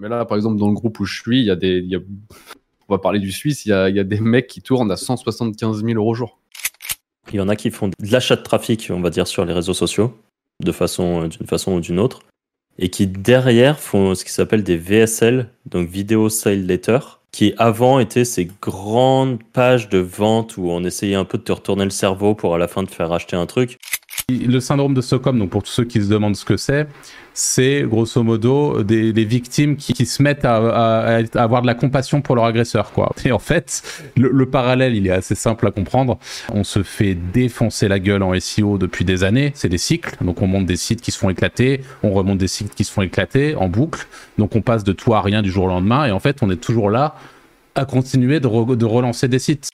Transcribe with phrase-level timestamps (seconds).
[0.00, 1.86] Mais là, par exemple, dans le groupe où je suis, il y a des.
[2.88, 5.96] On va parler du Suisse, il y a, des mecs qui tournent à 175 000
[5.96, 6.40] euros jour.
[7.32, 9.52] Il y en a qui font de l'achat de trafic, on va dire, sur les
[9.52, 10.18] réseaux sociaux,
[10.60, 12.22] de d'une façon ou d'une autre,
[12.78, 16.98] et qui derrière font ce qui s'appelle des VSL, donc Video Sale Letter,
[17.30, 21.52] qui avant étaient ces grandes pages de vente où on essayait un peu de te
[21.52, 23.78] retourner le cerveau pour à la fin te faire acheter un truc.
[24.38, 26.86] Le syndrome de Stockholm, donc pour tous ceux qui se demandent ce que c'est,
[27.34, 32.44] c'est grosso modo des, victimes qui, se mettent à, avoir de la compassion pour leur
[32.44, 33.12] agresseur, quoi.
[33.24, 33.82] Et en fait,
[34.16, 36.18] le, le parallèle, il est assez simple à comprendre.
[36.52, 39.52] On se fait défoncer la gueule en SEO depuis des années.
[39.54, 40.16] C'est des cycles.
[40.20, 42.92] Donc on monte des sites qui se font éclater, on remonte des sites qui se
[42.92, 44.06] font éclater en boucle.
[44.38, 46.06] Donc on passe de tout à rien du jour au lendemain.
[46.06, 47.14] Et en fait, on est toujours là
[47.74, 49.70] à continuer de relancer des sites.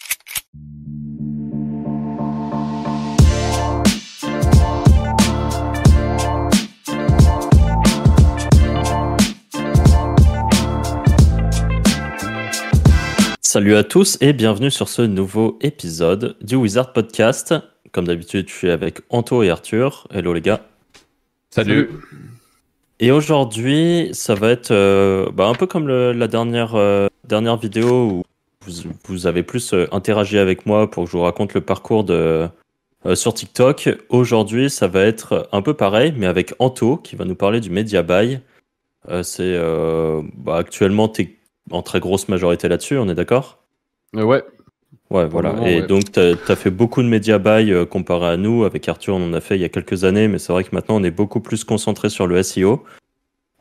[13.56, 17.54] Salut à tous et bienvenue sur ce nouveau épisode du Wizard Podcast.
[17.90, 20.06] Comme d'habitude, je suis avec Anto et Arthur.
[20.10, 20.60] Hello les gars.
[21.48, 21.88] Salut.
[23.00, 27.56] Et aujourd'hui, ça va être euh, bah, un peu comme le- la dernière, euh, dernière
[27.56, 28.22] vidéo où
[28.66, 32.04] vous, vous avez plus euh, interagi avec moi pour que je vous raconte le parcours
[32.04, 32.46] de,
[33.06, 33.88] euh, sur TikTok.
[34.10, 37.70] Aujourd'hui, ça va être un peu pareil, mais avec Anto qui va nous parler du
[37.70, 38.38] Media Buy.
[39.08, 41.38] Euh, C'est euh, bah, actuellement, tu
[41.70, 43.58] en très grosse majorité là-dessus, on est d'accord?
[44.16, 44.42] Euh, ouais,
[45.10, 45.52] Ouais, voilà.
[45.52, 45.86] moment, et ouais.
[45.86, 48.64] donc, tu as, fait beaucoup de média buy euh, comparé à nous.
[48.64, 50.74] Avec Arthur, on en a fait il y a quelques années, mais c'est vrai que
[50.74, 52.82] maintenant, on est beaucoup plus concentré sur le SEO.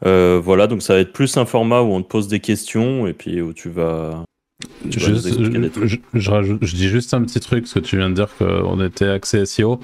[0.05, 3.07] Euh, voilà, donc ça va être plus un format où on te pose des questions
[3.07, 4.23] et puis où tu vas.
[4.89, 5.85] tu Juste, je, trucs.
[5.87, 8.29] je- je rajoute- je dis juste un petit truc, parce que tu viens de dire
[8.37, 9.79] qu'on était axé SEO.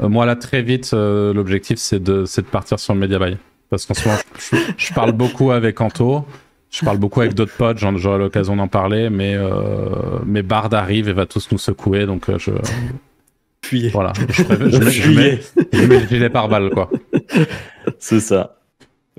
[0.00, 3.18] Euh, moi, là, très vite, euh, l'objectif, c'est de, c'est de partir sur le Media
[3.18, 3.36] Buy.
[3.70, 6.24] Parce qu'en ce moment, je, je parle beaucoup avec Anto,
[6.72, 10.72] je parle beaucoup avec d'autres potes, j'en- j'aurai l'occasion d'en parler, mais, euh, mais Bard
[10.74, 12.50] arrive et va tous nous secouer, donc euh, je,
[13.64, 13.90] Fuyez.
[13.90, 14.12] voilà.
[14.28, 15.40] Je, préfère- je mets, je mets-
[15.72, 16.90] je mets le gilet par balle, quoi.
[17.98, 18.58] C'est ça.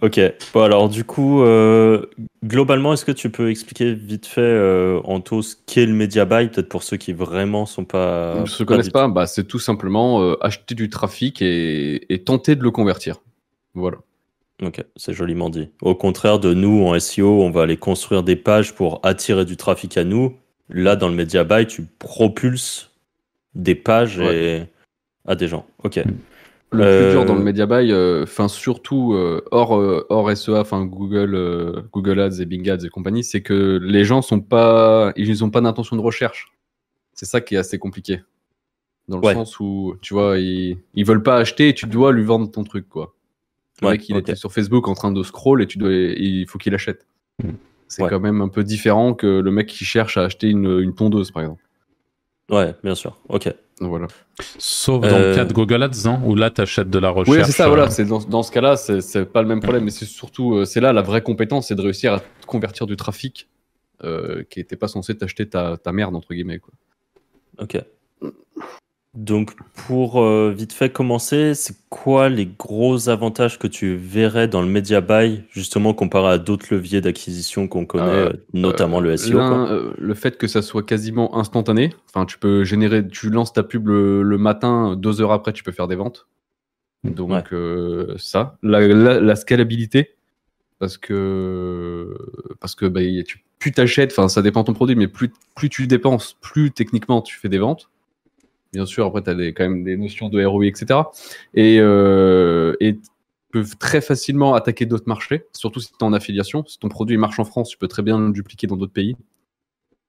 [0.01, 0.19] Ok.
[0.53, 2.07] Bon, alors, du coup, euh,
[2.43, 6.49] globalement, est-ce que tu peux expliquer vite fait, euh, Anto, ce qu'est le media buy,
[6.49, 8.35] peut-être pour ceux qui vraiment sont pas.
[8.41, 12.55] ne se connaissent pas, bah, c'est tout simplement euh, acheter du trafic et, et tenter
[12.57, 13.17] de le convertir.
[13.75, 13.97] Voilà.
[14.61, 15.69] Ok, c'est joliment dit.
[15.81, 19.57] Au contraire de nous en SEO, on va aller construire des pages pour attirer du
[19.57, 20.37] trafic à nous.
[20.69, 22.91] Là, dans le Media Buy, tu propulses
[23.55, 24.63] des pages et...
[25.25, 25.65] à des gens.
[25.83, 25.99] Ok.
[26.71, 30.35] Le Euh, plus dur dans le media buy, euh, enfin surtout euh, hors, euh, hors
[30.35, 34.23] SEA, enfin Google, euh, Google Ads et Bing Ads et compagnie, c'est que les gens
[34.23, 36.51] sont pas, ils n'ont pas d'intention de recherche.
[37.13, 38.21] C'est ça qui est assez compliqué.
[39.07, 39.35] Dans le Ouais.
[39.35, 42.63] sens où, tu vois, ils, ils veulent pas acheter et tu dois lui vendre ton
[42.63, 43.13] truc, quoi.
[43.83, 46.45] Le Ouais, mec, il était sur Facebook en train de scroll et tu dois, il
[46.47, 47.05] faut qu'il achète.
[47.43, 47.49] Mm.
[47.87, 48.09] C'est Ouais.
[48.09, 51.29] quand même un peu différent que le mec qui cherche à acheter une, une tondeuse,
[51.31, 51.61] par exemple.
[52.49, 53.17] Ouais, bien sûr.
[53.29, 53.53] Ok.
[53.79, 54.07] Voilà.
[54.57, 57.37] Sauf dans Euh, le cas de Google Ads, non Où là, t'achètes de la recherche.
[57.37, 57.89] Oui, c'est ça, euh, voilà.
[57.89, 60.65] C'est dans, dans ce cas-là, c'est c'est pas le même problème, mais c'est surtout, euh,
[60.65, 63.47] c'est là la vraie compétence, c'est de réussir à convertir du trafic
[64.03, 66.59] euh, qui n'était pas censé t'acheter ta, ta merde entre guillemets.
[66.59, 66.73] Quoi.
[67.59, 67.77] Ok.
[69.13, 69.51] Donc,
[69.85, 74.67] pour euh, vite fait commencer, c'est quoi les gros avantages que tu verrais dans le
[74.67, 79.37] Media Buy, justement comparé à d'autres leviers d'acquisition qu'on connaît, Euh, euh, notamment le SEO
[79.37, 79.79] quoi.
[79.95, 81.93] le fait que ça soit quasiment instantané.
[82.09, 85.63] Enfin, tu peux générer, tu lances ta pub le, le matin, deux heures après, tu
[85.63, 86.27] peux faire des ventes.
[87.03, 87.43] Donc Ouais.
[88.17, 90.15] ça, la, la- la scalabilité,
[90.79, 92.17] parce que
[92.59, 95.69] parce que bah, tu, plus t'achètes, enfin ça dépend de ton produit, mais plus plus
[95.69, 97.89] tu dépenses, plus techniquement tu fais des ventes.
[98.73, 100.99] Bien sûr, après tu as quand même des notions de ROI, etc.
[101.53, 102.73] Et euh,
[103.51, 106.65] peuvent très facilement attaquer d'autres marchés, surtout si tu es en affiliation.
[106.65, 109.15] Si ton produit marche en France, tu peux très bien le dupliquer dans d'autres pays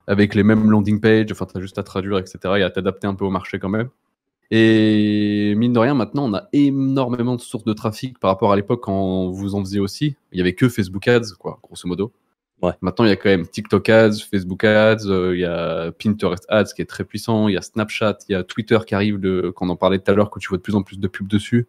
[0.07, 1.31] avec les mêmes landing pages.
[1.31, 2.39] Enfin, tu as juste à traduire, etc.
[2.57, 3.91] et à t'adapter un peu au marché quand même.
[4.51, 8.57] Et mine de rien, maintenant, on a énormément de sources de trafic par rapport à
[8.57, 10.17] l'époque quand vous en faisiez aussi.
[10.33, 12.13] Il y avait que Facebook Ads, quoi, grosso modo.
[12.65, 12.73] Ouais.
[12.81, 16.47] Maintenant, il y a quand même TikTok Ads, Facebook Ads, euh, il y a Pinterest
[16.49, 19.21] Ads qui est très puissant, il y a Snapchat, il y a Twitter qui arrive,
[19.21, 21.07] de, qu'on en parlait tout à l'heure, que tu vois de plus en plus de
[21.07, 21.69] pubs dessus.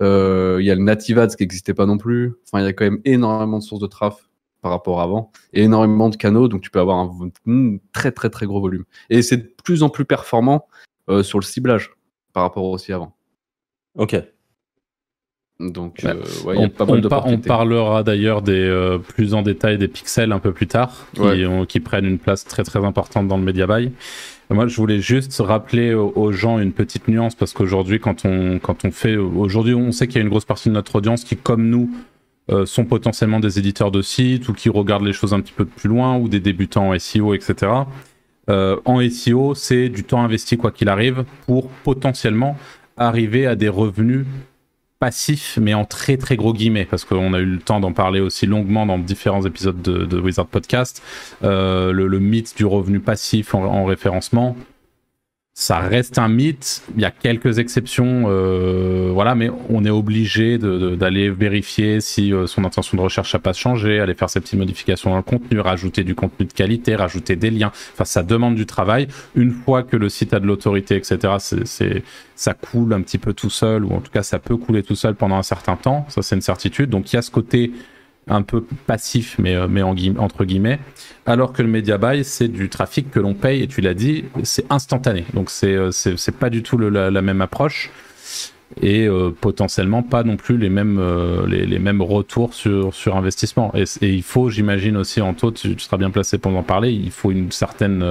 [0.00, 2.34] Euh, il y a le Native Ads qui n'existait pas non plus.
[2.46, 4.28] Enfin, il y a quand même énormément de sources de traf
[4.60, 8.12] par rapport à avant et énormément de canaux, donc tu peux avoir un, un très
[8.12, 8.84] très très gros volume.
[9.10, 10.68] Et c'est de plus en plus performant
[11.08, 11.90] euh, sur le ciblage
[12.32, 13.16] par rapport aussi avant.
[13.96, 14.16] Ok.
[15.60, 16.10] Donc, Ouais.
[16.10, 16.14] euh,
[16.46, 17.46] ouais, il y a on, pas on mal par- on d'opportunités.
[17.48, 21.46] parlera d'ailleurs des euh, plus en détail des pixels un peu plus tard, qui, Ouais.
[21.46, 23.92] ont- qui prennent une place très très importante dans le media buy.
[24.50, 28.84] Moi, je voulais juste rappeler aux, gens une petite nuance parce qu'aujourd'hui, quand on quand
[28.84, 31.36] on fait, aujourd'hui, on sait qu'il y a une grosse partie de notre audience qui,
[31.36, 31.88] comme nous,
[32.50, 35.64] euh, sont potentiellement des éditeurs de sites ou qui regardent les choses un petit peu
[35.64, 37.70] de plus loin ou des débutants en SEO, etc.
[38.48, 42.56] En SEO, c'est du temps investi quoi qu'il arrive pour potentiellement
[42.98, 44.26] arriver à des revenus
[45.02, 48.20] passifs, mais en très très gros guillemets, parce qu'on a eu le temps d'en parler
[48.20, 51.02] aussi longuement dans différents épisodes de, Wizard Podcast.
[51.42, 54.56] Euh, le, mythe du revenu passif en référencement,
[55.54, 56.82] ça reste un mythe.
[56.96, 62.46] Il y a quelques exceptions, euh, voilà, mais on est obligé d'aller vérifier si euh,
[62.46, 65.60] son intention de recherche n'a pas changé, aller faire ses petites modifications dans le contenu,
[65.60, 67.70] rajouter du contenu de qualité, rajouter des liens.
[67.92, 69.08] Enfin, ça demande du travail.
[69.34, 72.02] Une fois que le site a de l'autorité, etc., c'est,
[72.34, 74.96] ça coule un petit peu tout seul, ou en tout cas, ça peut couler tout
[74.96, 76.06] seul pendant un certain temps.
[76.08, 76.88] Ça, c'est une certitude.
[76.88, 77.72] Donc, il y a ce côté
[78.28, 80.78] un peu passif, mais, euh, mais en entre guillemets,
[81.26, 84.24] alors que le media buy, c'est du trafic que l'on paye, et tu l'as dit,
[84.44, 85.24] c'est instantané.
[85.34, 85.90] Donc c'est euh,
[86.38, 87.90] pas du tout la, même approche,
[88.80, 91.00] et euh, potentiellement pas non plus les mêmes,
[91.48, 93.72] les, les, mêmes retours sur, sur investissement.
[93.74, 97.10] Et, il faut, j'imagine aussi, en taux, tu, seras bien placé pour en parler, il
[97.10, 98.04] faut une certaine...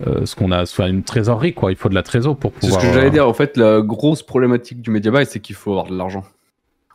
[0.00, 1.72] ce qu'on a, soit une trésorerie, quoi.
[1.72, 2.80] Il faut de la trésor pour pouvoir.
[2.80, 3.28] C'est ce que j'allais dire.
[3.28, 6.24] En fait, la grosse problématique du media buy, c'est qu'il faut avoir de l'argent.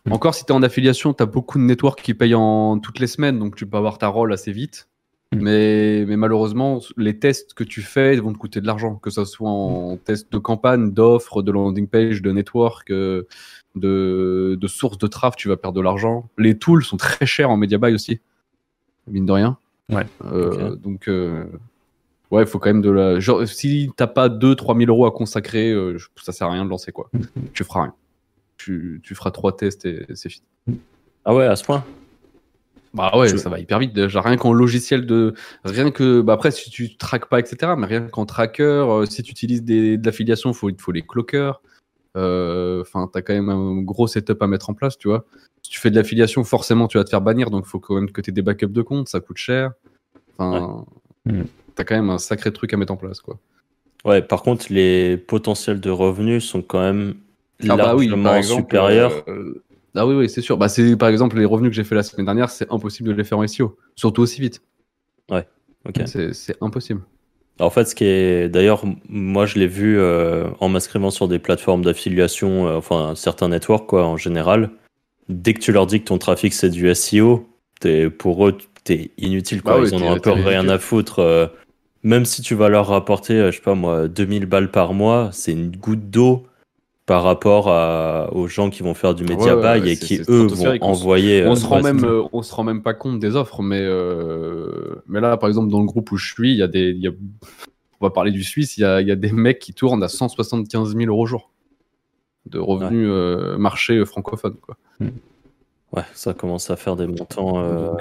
[0.05, 0.13] Mm.
[0.13, 2.99] Encore si tu es en affiliation, tu as beaucoup de networks qui payent en toutes
[2.99, 4.87] les semaines, donc tu peux avoir ta rôle assez vite.
[5.33, 5.41] Mm.
[5.41, 9.25] Mais, mais, malheureusement, les tests que tu fais vont te coûter de l'argent, que ce
[9.25, 9.99] soit en mm.
[9.99, 13.27] test de campagne, d'offres, de landing page, de network, euh,
[13.75, 16.29] de, de sources de traf, tu vas perdre de l'argent.
[16.37, 18.21] Les tools sont très chers en media buy aussi,
[19.07, 19.57] mine de rien.
[19.89, 20.05] Ouais.
[20.25, 21.45] Euh, donc, euh,
[22.31, 23.19] ouais, il faut quand même de la.
[23.19, 25.75] Genre, si t'as pas 2-3 000 euros à consacrer,
[26.15, 27.09] ça sert à rien de lancer quoi.
[27.53, 27.93] tu feras rien
[28.59, 30.45] tu, feras trois tests et c'est fini.
[31.25, 31.83] Ah ouais, à ce point?
[32.93, 33.93] Bah ouais, ça va hyper vite.
[33.93, 35.33] Déjà, rien qu'en logiciel de.
[35.63, 36.21] Rien que.
[36.21, 37.73] Bah après, si tu traques pas, etc.
[37.77, 41.03] Mais rien qu'en tracker, euh, si tu utilises des, de l'affiliation, il faut, faut les
[41.03, 41.61] cloqueurs.
[42.17, 45.25] Euh, enfin, tu as quand même un gros setup à mettre en place, tu vois.
[45.61, 47.51] Si tu fais de l'affiliation, forcément, tu vas te faire bannir.
[47.51, 49.07] Donc, il faut quand même que tu aies des backups de compte.
[49.07, 49.71] Ça coûte cher.
[50.37, 50.85] Enfin,
[51.25, 51.43] mm.
[51.75, 53.37] tu as quand même un sacré truc à mettre en place, quoi.
[54.05, 57.15] Ouais, par contre, les potentiels de revenus sont quand même
[57.67, 59.23] ah bah oui, par exemple, supérieur.
[59.27, 59.63] Euh,
[59.95, 60.57] ah oui, oui, c'est sûr.
[60.57, 63.13] Bah, c'est par exemple les revenus que j'ai fait la semaine dernière, c'est impossible de
[63.13, 64.61] les faire en SEO, surtout aussi vite.
[65.29, 65.47] Ouais.
[65.87, 66.01] Ok.
[66.05, 67.01] C'est impossible.
[67.59, 71.39] En fait, ce qui est d'ailleurs, moi je l'ai vu euh, en m'inscrivant sur des
[71.39, 74.69] plateformes d'affiliation, euh, enfin certains networks quoi, en général.
[75.27, 77.49] Dès que tu leur dis que ton trafic c'est du SEO,
[77.83, 79.79] es, pour eux t'es inutile quoi.
[79.79, 81.51] Ah Ils en ont un peu rien à foutre.
[82.03, 85.51] même si tu vas leur rapporter, je sais pas moi, 2000 balles par mois, c'est
[85.51, 86.45] une goutte d'eau
[87.09, 90.77] par rapport à, aux gens qui vont faire du média buy et qui eux vont
[90.81, 91.43] envoyer.
[91.47, 95.01] On, se rend même, euh, on se rend même pas compte des offres, mais euh,
[95.07, 97.07] mais là par exemple dans le groupe où je suis, il y a des, y
[97.07, 97.11] a,
[97.99, 100.07] on va parler du Suisse, il y a, y a, des mecs qui tournent à
[100.07, 101.49] 175 000 euros jour
[102.45, 104.77] de revenus euh, marché francophone quoi.
[104.99, 105.09] Hmm.
[105.93, 107.97] Ouais, ça commence à faire des montants.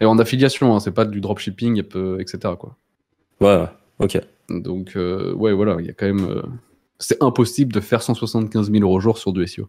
[0.00, 1.82] Et en affiliation, hein, c'est pas du dropshipping,
[2.20, 2.54] etc.
[2.56, 2.76] Quoi.
[3.40, 3.64] Ouais,
[3.98, 4.20] ok.
[4.48, 6.42] Donc, ouais, voilà, il y a quand même
[6.98, 9.68] c'est impossible de faire 175 000 euros jour sur du SEO.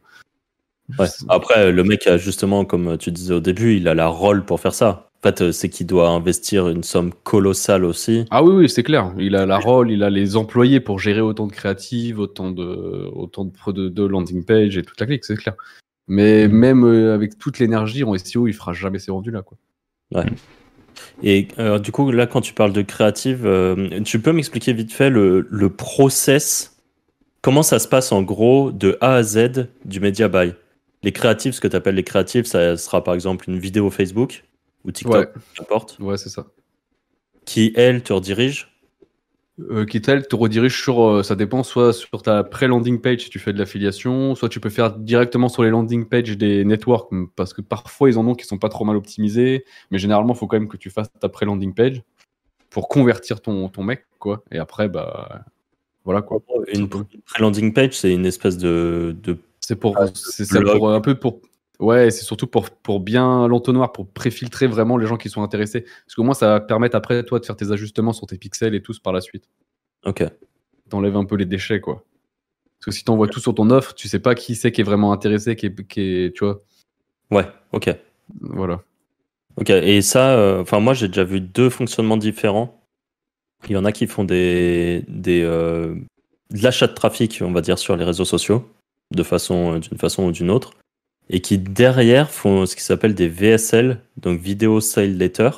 [1.29, 4.59] Après, le mec a justement, comme tu disais au début, il a la rôle pour
[4.59, 5.09] faire ça.
[5.23, 8.25] En fait, c'est qu'il doit investir une somme colossale aussi.
[8.29, 9.11] Ah oui, oui, c'est clair.
[9.17, 13.09] Il a la rôle, il a les employés pour gérer autant de créatives, autant de,
[13.11, 15.55] autant de, de, landing page et toute la clique, c'est clair.
[16.07, 19.41] Mais même euh, avec toute l'énergie en SEO, il fera jamais ces rendus-là.
[19.41, 19.57] Quoi.
[20.13, 20.25] Ouais.
[21.23, 24.93] Et euh, du coup, là, quand tu parles de créative, euh, tu peux m'expliquer vite
[24.93, 26.74] fait le, le process
[27.45, 30.55] Comment ça se passe en gros de A à Z du media buy?
[31.03, 34.43] Les créatifs, ce que tu appelles les créatifs, ça sera par exemple une vidéo Facebook
[34.83, 35.99] ou TikTok, n'importe.
[35.99, 36.47] Ouais, c'est ça.
[37.45, 38.75] Qui, elle, te redirige?
[39.59, 43.29] Euh, qui elle te redirige sur, euh, ça dépend, soit sur ta pré-landing page si
[43.29, 47.13] tu fais de l'affiliation, soit tu peux faire directement sur les landing pages des networks,
[47.35, 50.37] parce que parfois ils en ont qui sont pas trop mal optimisés, mais généralement il
[50.37, 52.01] faut quand même que tu fasses ta pré-landing page
[52.71, 54.43] pour convertir ton, ton mec, quoi.
[54.51, 55.45] Et après, bah,
[56.05, 56.41] voilà quoi.
[56.73, 56.87] Une,
[57.39, 59.15] landing page, c'est une espèce de.
[59.59, 61.41] c'est pour, ah, c'est ça pour un peu pour.
[61.79, 65.81] Ouais, c'est surtout pour, pour bien l'entonnoir, pour préfiltrer vraiment les gens qui sont intéressés.
[65.81, 68.75] Parce qu'au moins, ça va permettre après, toi, de faire tes ajustements sur tes pixels
[68.75, 69.49] et tout par la suite.
[70.05, 70.23] Ok.
[70.89, 72.05] T'enlèves un peu les déchets, quoi.
[72.79, 74.85] Parce que si t'envoies tout sur ton offre, tu sais pas qui c'est qui est
[74.85, 76.61] vraiment intéressé, qui est, qui est, tu vois.
[77.29, 77.93] Ouais, ok.
[78.39, 78.81] Voilà.
[79.57, 82.84] Ok, et ça, euh, enfin, moi, j'ai déjà vu deux fonctionnements différents.
[83.67, 85.95] Il y en a qui font des, des, euh,
[86.51, 88.67] de l'achat de trafic, on va dire, sur les réseaux sociaux,
[89.13, 90.71] de façon, d'une façon ou d'une autre,
[91.29, 95.49] et qui derrière font ce qui s'appelle des VSL, donc Video Sale Letter,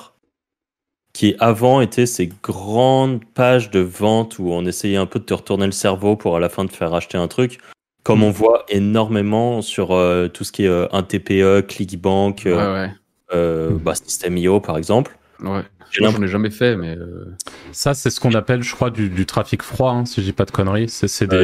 [1.13, 5.34] qui avant étaient ces grandes pages de vente où on essayait un peu de te
[5.34, 7.60] retourner le cerveau pour à la fin de faire acheter un truc.
[8.04, 12.51] comme on voit énormément sur euh, tout ce qui est euh, un TPE, Clickbank, Ouais,
[12.54, 12.92] euh, ouais.
[13.34, 15.17] euh, bah, System.io par exemple.
[15.41, 15.63] Ouais.
[16.01, 16.98] Moi, j'en ai jamais fait, mais.
[16.98, 17.25] euh,
[17.72, 20.34] Ça, c'est ce qu'on appelle, je crois, du, du trafic froid, hein, si je dis
[20.34, 20.89] pas de conneries.
[20.89, 21.38] C'est Ouais,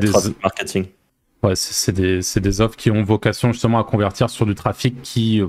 [0.00, 0.10] des,
[0.42, 0.86] marketing.
[1.42, 5.00] ouais, c'est- des, c'est des offres qui ont vocation justement à convertir sur du trafic
[5.02, 5.46] qui, euh,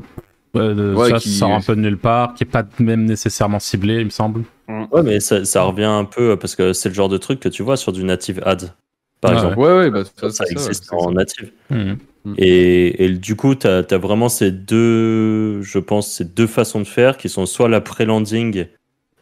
[0.56, 3.60] euh, Ouais, ça qui- sort un peu de nulle part, qui est pas même nécessairement
[3.60, 4.44] ciblé, il me semble.
[4.70, 7.50] Ouais, mais ça, ça revient un peu parce que c'est le genre de truc que
[7.50, 8.74] tu vois sur du native ad,
[9.20, 9.60] par exemple.
[9.60, 11.12] Ouais, ouais, bah, ça, existe en ça.
[11.12, 11.52] native.
[11.70, 11.98] Mhm.
[12.38, 16.86] Et, et du coup, tu as, vraiment ces deux, je pense, ces deux façons de
[16.88, 18.66] faire qui sont soit la pré-landing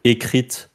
[0.04, 0.70] écrite,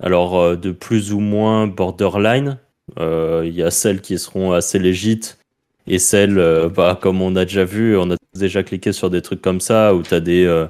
[0.00, 2.58] alors euh, de plus ou moins borderline.
[2.98, 5.38] Euh, Il y a celles qui seront assez légites
[5.86, 9.22] et celles, euh, bah, comme on a déjà vu, on a déjà cliqué sur des
[9.22, 10.44] trucs comme ça où tu as des.
[10.44, 10.66] euh,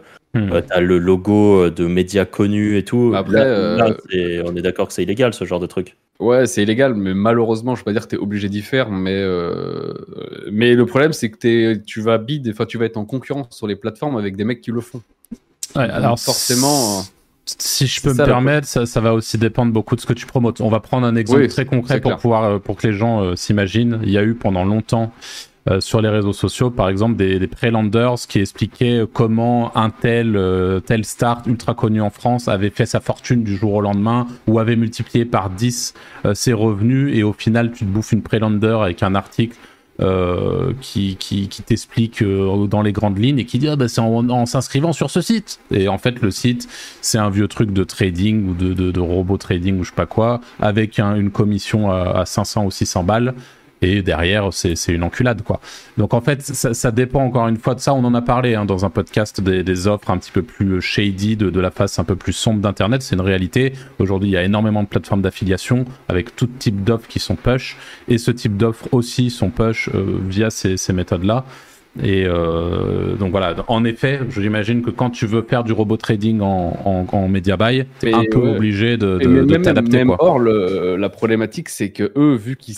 [0.68, 3.12] t'as le logo de médias connus et tout.
[3.14, 5.96] Après, Là- euh, là, c'est- on est d'accord que c'est illégal ce genre de truc.
[6.20, 8.90] Ouais, c'est illégal, mais malheureusement, je peux pas dire que tu es obligé d'y faire,
[8.90, 9.94] mais, euh,
[10.50, 13.68] mais le problème, c'est que tu vas bid, enfin, tu vas être en concurrence sur
[13.68, 15.00] les plateformes avec des mecs qui le font.
[15.76, 17.04] Ouais, alors forcément,
[17.46, 20.12] Si je peux me ça, permettre, ça, ça va aussi dépendre beaucoup de ce que
[20.12, 20.60] tu promotes.
[20.60, 23.22] On va prendre un exemple Oui, très concret pour pouvoir, euh, pour que les gens
[23.22, 24.00] euh, s'imaginent.
[24.02, 25.12] Il y a eu pendant longtemps
[25.68, 30.36] euh, sur les réseaux sociaux, par exemple, des, des pre-landers qui expliquaient comment un tel,
[30.36, 31.02] euh, tel
[31.46, 35.24] ultra connu en France avait fait sa fortune du jour au lendemain ou avait multiplié
[35.24, 35.94] par 10
[36.24, 37.16] euh, ses revenus.
[37.16, 39.56] Et au final tu te bouffes une pre-lander avec un article
[40.00, 44.46] euh, qui, qui, t'explique dans les grandes lignes et qui dit ah bah c'est en,
[44.46, 45.58] s'inscrivant sur ce site.
[45.72, 46.68] Et en fait le site
[47.00, 50.06] c'est un vieux truc de trading ou de, de, robot trading ou je sais pas
[50.06, 53.34] quoi avec un- une commission à, à 500 ou 600 balles
[53.82, 55.60] et derrière c'est une enculade quoi.
[55.96, 57.94] Donc en fait ça, ça dépend encore une fois de ça.
[57.94, 60.80] On en a parlé hein, dans un podcast des, des offres un petit peu plus
[60.80, 63.02] shady de, de la face un peu plus sombre d'internet.
[63.02, 63.72] C'est une réalité.
[63.98, 67.76] Aujourd'hui il y a énormément de plateformes d'affiliation avec tout type d'offres qui sont push.
[68.08, 71.44] Et ce type d'offres aussi sont push euh, via ces, ces méthodes là
[72.00, 76.40] et euh, donc voilà, en effet, j'imagine que quand tu veux faire du robot trading
[76.40, 78.56] en, en, en media buy, t'es un peu ouais.
[78.56, 79.18] obligé de,
[79.56, 80.04] t'adapter.
[80.04, 82.76] même le- la problématique, c'est que eux, vu qu'ils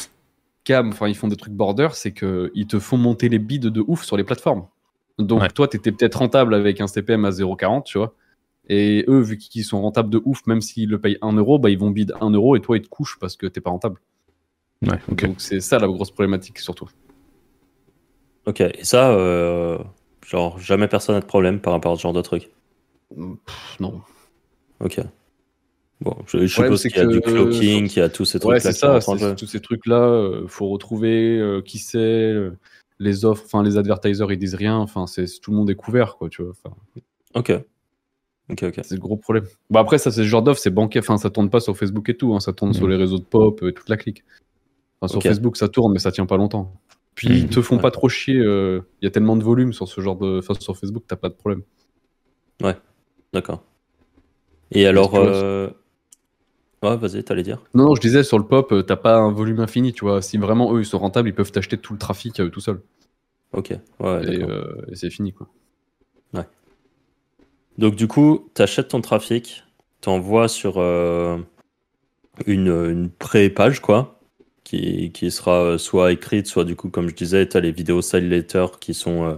[0.64, 3.84] scam, enfin, ils font des trucs border, c'est qu'ils te font monter les bids de
[3.86, 4.66] ouf sur les plateformes.
[5.18, 5.48] Donc, Ouais.
[5.48, 8.14] toi, tu étais peut-être rentable avec un CPM à 0,40, tu vois.
[8.68, 11.70] Et eux, vu qu'ils sont rentables de ouf, même s'ils le payent 1 euro, bah,
[11.70, 14.00] ils vont bid 1 euro et toi, ils te couchent parce que t'es pas rentable.
[14.82, 14.98] Ouais.
[15.08, 16.88] Donc, c'est ça la grosse problématique, surtout.
[18.46, 19.78] Ok, et ça, euh,
[20.26, 22.50] genre, jamais personne n'a de problème par rapport à ce genre de truc?
[23.10, 24.00] Pff, non.
[24.80, 25.00] Ok.
[26.00, 28.38] Bon, je, je suppose qu'il y a que- du cloaking, qu'il y a tous ces
[28.38, 29.34] Ouais, trucs-là c'est ça, en c'est jeu.
[29.36, 30.02] tous ces trucs-là.
[30.02, 32.34] euh, faut retrouver euh, qui c'est,
[32.98, 36.16] les offres, enfin, les advertisers, ils disent rien, enfin, c'est tout le monde est couvert,
[36.16, 36.52] quoi, tu vois.
[37.34, 37.52] Ok.
[38.50, 38.80] Ok, ok.
[38.82, 39.44] C'est le gros problème.
[39.68, 41.02] Bon, après, ça, c'est ce genre d'offre, c'est bancaire.
[41.04, 42.34] Enfin, ça tourne pas sur Facebook et tout.
[42.34, 42.90] hein, Ça tourne sur Mhm.
[42.90, 44.24] les réseaux de pop, euh, toute la clique.
[45.00, 45.24] Enfin, sur Ok.
[45.24, 46.72] Facebook, ça tourne, mais ça tient pas longtemps.
[47.14, 47.34] Puis, Mhm.
[47.36, 47.82] ils te font Ouais.
[47.82, 48.38] pas trop chier.
[48.38, 50.38] euh, Il y a tellement de volume sur ce genre de.
[50.38, 51.62] Enfin, sur Facebook, t'as pas de problème.
[53.32, 53.62] D'accord.
[54.72, 55.70] Et alors, euh...
[56.82, 57.62] ouais, vas-y, t'allais dire.
[57.74, 60.22] Non, non, je disais, sur le pop, euh, t'as pas un volume infini, tu vois.
[60.22, 62.60] Si vraiment eux, ils sont rentables, ils peuvent t'acheter tout le trafic à eux tout
[62.60, 62.80] seuls.
[63.52, 63.70] Ok.
[63.98, 65.48] Ouais, et euh, et c'est fini, quoi.
[67.80, 69.64] Donc du coup, tu achètes ton trafic,
[70.02, 71.38] t'envoies sur euh,
[72.46, 74.20] une, une pré-page, quoi,
[74.64, 77.72] qui, qui sera euh, soit écrite, soit du coup, comme je disais, tu as les
[77.72, 79.36] vidéos side letter qui sont, euh,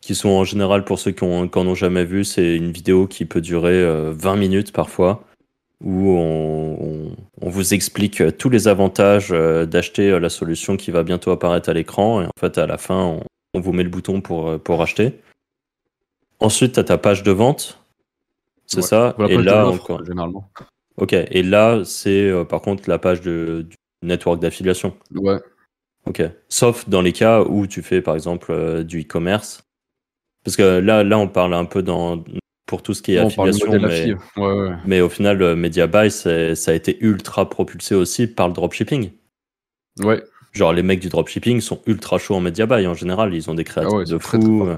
[0.00, 3.24] qui sont en général, pour ceux qui en ont jamais vu, c'est une vidéo qui
[3.24, 5.24] peut durer euh, 20 minutes parfois,
[5.84, 10.76] où on, on- on vous explique euh, tous les avantages euh, d'acheter euh, la solution
[10.76, 13.20] qui va bientôt apparaître à l'écran, et en fait, à la fin, on,
[13.54, 15.20] on vous met le bouton pour, pour acheter.
[16.40, 17.78] Ensuite, tu as ta page de vente.
[18.66, 18.82] C'est Ouais.
[18.82, 19.14] ça.
[19.28, 20.04] Et là, encore.
[20.04, 20.50] généralement.
[20.96, 21.12] Ok.
[21.12, 24.96] Et là, c'est euh, par contre la page de, du network d'affiliation.
[25.14, 25.38] Ouais.
[26.06, 26.22] Ok.
[26.48, 29.62] Sauf dans les cas où tu fais par exemple euh, du e-commerce.
[30.44, 32.16] Parce que là, là, on parle un peu dans,
[32.66, 33.72] pour tout ce qui est Bon, affiliation.
[33.72, 34.12] Mais, affi.
[34.36, 34.70] Ouais, ouais.
[34.86, 39.10] mais au final, le MediaBuy, c'est- ça a été ultra propulsé aussi par le dropshipping.
[40.02, 40.22] Ouais.
[40.52, 43.34] Genre, les mecs du dropshipping sont ultra chauds en MediaBuy en général.
[43.34, 44.68] Ils ont des créatifs Ah ouais, de fou.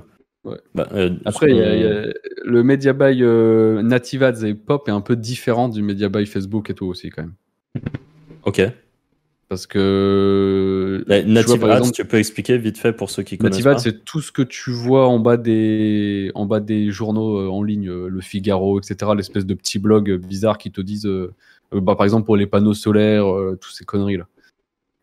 [0.44, 0.58] Ouais.
[0.74, 2.12] Bah, euh, Après, il y a- on- il y a-
[2.44, 6.24] le media buy euh, native ads et pop est un peu différent du media buy
[6.24, 7.34] Facebook et tout aussi quand même.
[8.44, 8.62] Ok.
[9.48, 13.10] Parce que La- tu vois, Native par Ads, exemple, tu peux expliquer vite fait pour
[13.10, 16.58] ceux qui connaissent Native c'est tout ce que tu vois en bas des en bas
[16.58, 19.12] des journaux euh, en ligne, euh, le Figaro, etc.
[19.16, 21.32] L'espèce de petits blogs euh, bizarres qui te disent, euh,
[21.74, 24.26] euh, bah, par exemple pour les panneaux solaires, euh, toutes ces conneries là.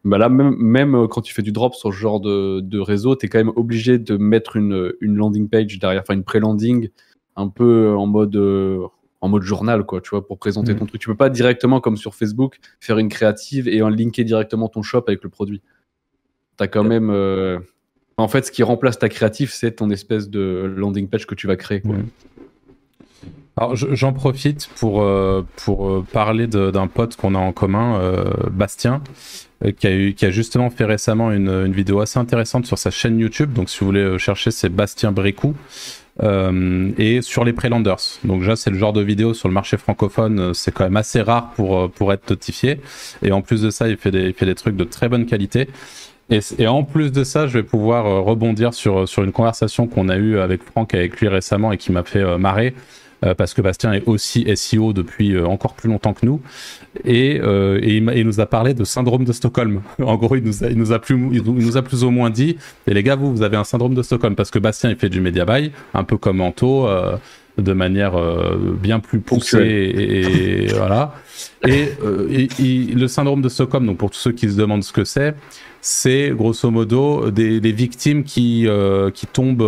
[0.05, 2.79] Bah là, même, même euh, quand tu fais du drop sur ce genre de, de
[2.79, 6.25] réseau, tu es quand même obligé de mettre une, une landing page derrière, enfin une
[6.25, 6.89] pré-landing,
[7.38, 8.81] un peu en mode, euh,
[9.24, 10.80] en mode journal, quoi, tu vois, pour présenter Mhm.
[10.80, 11.01] ton truc.
[11.01, 14.82] Tu peux pas directement, comme sur Facebook, faire une créative et en linker directement ton
[14.84, 15.62] shop avec le produit.
[16.58, 17.10] T'as quand même.
[17.10, 17.60] euh,
[18.18, 21.48] En fait, ce qui remplace ta créatif, c'est ton espèce de landing page que tu
[21.48, 21.82] vas créer.
[21.82, 21.96] Quoi.
[21.96, 22.03] Ouais.
[23.58, 28.00] Alors je- j'en profite pour, euh, pour euh, parler d'un pote qu'on a en commun,
[28.00, 29.01] euh, Bastien,
[29.65, 32.77] euh, qui, a eu, qui a justement fait récemment une, une vidéo assez intéressante sur
[32.77, 33.53] sa chaîne YouTube.
[33.53, 35.56] Donc si vous voulez chercher, c'est Bastien Brécou.
[36.22, 37.98] Euh, et sur les Prelanders.
[38.24, 40.98] Donc déjà, c'est le genre de vidéo sur le marché francophone, euh, c'est quand même
[40.98, 42.79] assez rare pour, euh, pour être notifié.
[43.24, 45.25] Et en plus de ça, il fait des, il fait des trucs de très bonne
[45.25, 45.70] qualité.
[46.29, 50.08] Et, et en plus de ça, je vais pouvoir rebondir sur, sur une conversation qu'on
[50.08, 52.75] a eue avec Franck avec lui récemment et qui m'a fait marrer.
[53.24, 56.42] Euh, parce que Bastien est aussi SEO depuis euh, encore plus longtemps que nous.
[57.06, 59.82] Et, euh, et il, nous a parlé de syndrome de Stockholm.
[60.03, 62.03] en gros, il nous, a, il, nous a plus, il nous- il nous a plus
[62.03, 64.36] ou moins dit Et les gars, vous, vous avez un syndrome de Stockholm.
[64.36, 66.88] Parce que Bastien, il fait du media buy, un peu comme Anto,
[67.58, 69.58] de manière euh, bien plus poussée.
[69.60, 71.13] Et, et voilà.
[71.68, 74.84] Et, euh, et- et le syndrome de Stockholm, donc pour tous ceux qui se demandent
[74.84, 75.36] ce que c'est,
[75.82, 79.62] c'est grosso modo des, des victimes qui, euh, qui tombent.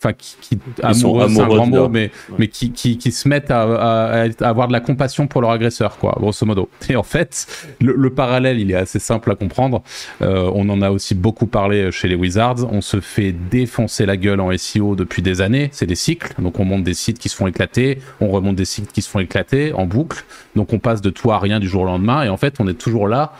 [0.00, 3.28] Enfin, qui, qui amoureux, c'est un grand mot, leur- mais, mais qui, qui, qui se
[3.28, 6.68] mettent à, à- à avoir de la compassion pour leur agresseur, quoi, grosso modo.
[6.88, 7.46] Et en fait,
[7.80, 9.82] le, le parallèle, il est assez simple à comprendre.
[10.22, 12.72] Euh, on en a aussi beaucoup parlé chez les Wizards.
[12.72, 15.68] On se fait défoncer la gueule en SEO depuis des années.
[15.72, 16.32] C'est des cycles.
[16.40, 17.98] Donc, on monte des sites qui se font éclater.
[18.20, 20.24] On remonte des sites qui se font éclater en boucle.
[20.54, 22.22] Donc, on passe de tout à rien du jour au lendemain.
[22.22, 23.32] Et en fait, on est toujours là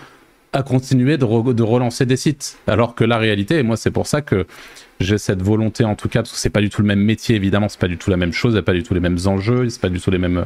[0.53, 2.57] à continuer de, re- de relancer des sites.
[2.67, 4.47] Alors que la réalité, et moi, c'est pour ça que
[5.01, 7.37] j'ai cette volonté, en tout cas, parce que c'est pas du tout le même métier,
[7.37, 9.69] évidemment, c'est pas du tout la même chose, il pas du tout les mêmes enjeux,
[9.69, 10.45] c'est pas du tout les mêmes.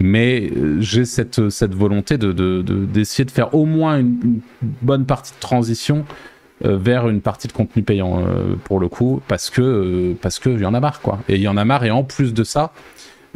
[0.00, 4.40] Mais euh, j'ai cette, cette volonté de, de- de- d'essayer de faire au moins une,
[4.82, 6.04] bonne partie de transition
[6.64, 10.50] euh, vers une partie de contenu payant euh, pour le coup, parce que parce que
[10.50, 11.18] il y en a marre quoi.
[11.28, 12.72] Et il y en a marre et en plus de ça,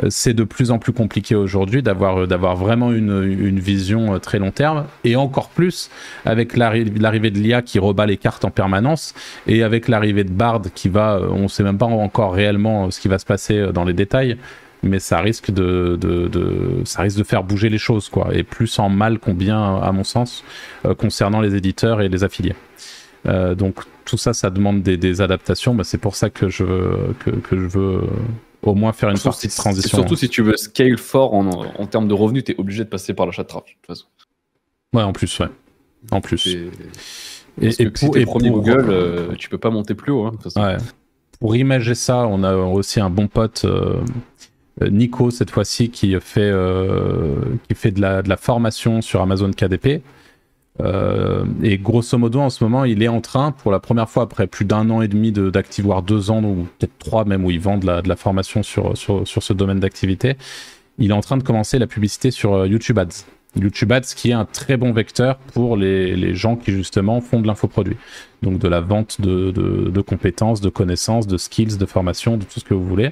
[0.08, 4.18] c'est de plus en plus compliqué aujourd'hui d'avoir euh, d'avoir vraiment une, une vision euh,
[4.18, 4.86] très long terme.
[5.04, 5.90] Et encore plus
[6.24, 9.14] avec l'arri- l'arrivée de l'IA qui rebat les cartes en permanence
[9.46, 12.90] et avec l'arrivée de Bard qui va euh, on sait même pas encore réellement euh,
[12.90, 14.36] ce qui va se passer euh, dans les détails
[14.84, 16.28] mais ça risque de, de,
[16.84, 18.30] ça risque de faire bouger les choses quoi.
[18.34, 20.42] Et plus en mal qu'en bien à mon sens
[20.86, 22.56] euh, concernant les éditeurs et les affiliés.
[23.28, 25.74] Euh, donc tout ça ça demande des, adaptations.
[25.76, 26.64] Bah, c'est pour ça que je
[27.20, 28.06] que, je veux euh,
[28.62, 31.34] au moins faire une Surtout partie de si- transition Surtout si tu veux scale fort
[31.34, 33.76] en, en termes de revenus, tu es obligé de passer par l'achat de trafic.
[33.76, 34.06] De toute façon.
[34.94, 35.48] ouais en plus ouais
[36.10, 36.70] en plus et,
[37.60, 37.76] et si
[38.10, 40.24] t'es et premier pour- Google, euh, tu peux pas monter plus haut.
[40.26, 40.62] hein, de toute façon.
[40.62, 40.76] Ouais.
[41.38, 44.00] Pour imager ça, on a aussi un bon pote, euh,
[44.80, 47.34] Nico, cette fois-ci, qui fait, euh,
[47.68, 50.02] qui fait de, la, de la formation sur Amazon KDP.
[50.80, 54.22] Euh, et grosso modo, en ce moment, il est en train, pour la première fois
[54.22, 57.44] après plus d'un an et demi de- d'actif, voire deux ans, ou peut-être trois même,
[57.44, 60.36] où il vend de la, formation sur, ce domaine d'activité,
[60.98, 63.26] il est en train de commencer la publicité sur euh, YouTube Ads.
[63.60, 67.46] YouTube Ads qui est un très bon vecteur pour les, gens qui justement font de
[67.46, 67.96] l'infoproduit.
[68.40, 72.60] Donc de la vente de, de compétences, de connaissances, de skills, de formation, de tout
[72.60, 73.10] ce que vous voulez.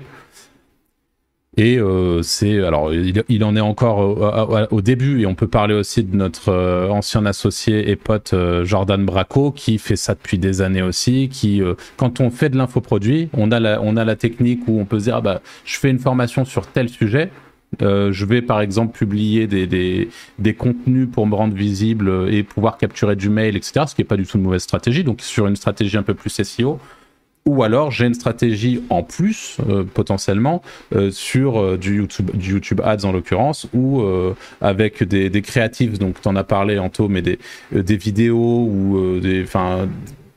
[1.60, 6.02] Et euh, c'est alors il, en est encore au, début et on peut parler aussi
[6.02, 10.62] de notre euh, ancien associé et pote euh, Jordan Braco qui fait ça depuis des
[10.62, 11.28] années aussi.
[11.28, 11.60] Qui
[11.98, 15.00] quand on fait de l'infoproduit, on a la on a la technique où on peut
[15.00, 17.30] se dire ah bah je fais une formation sur tel sujet.
[17.78, 22.78] Je vais par exemple publier des, des, des contenus pour me rendre visible et pouvoir
[22.78, 23.84] capturer du mail, etc.
[23.86, 25.04] Ce qui n'est pas du tout une mauvaise stratégie.
[25.04, 26.80] Donc sur une stratégie un peu plus SEO.
[27.46, 30.62] Ou alors j'ai une stratégie en plus euh, potentiellement
[30.94, 34.02] euh, sur euh, du YouTube, du YouTube Ads en l'occurrence, ou
[34.60, 35.98] avec des, des créatives.
[35.98, 37.38] Donc tu en as parlé Anto, mais des,
[37.72, 39.88] des vidéos ou des, enfin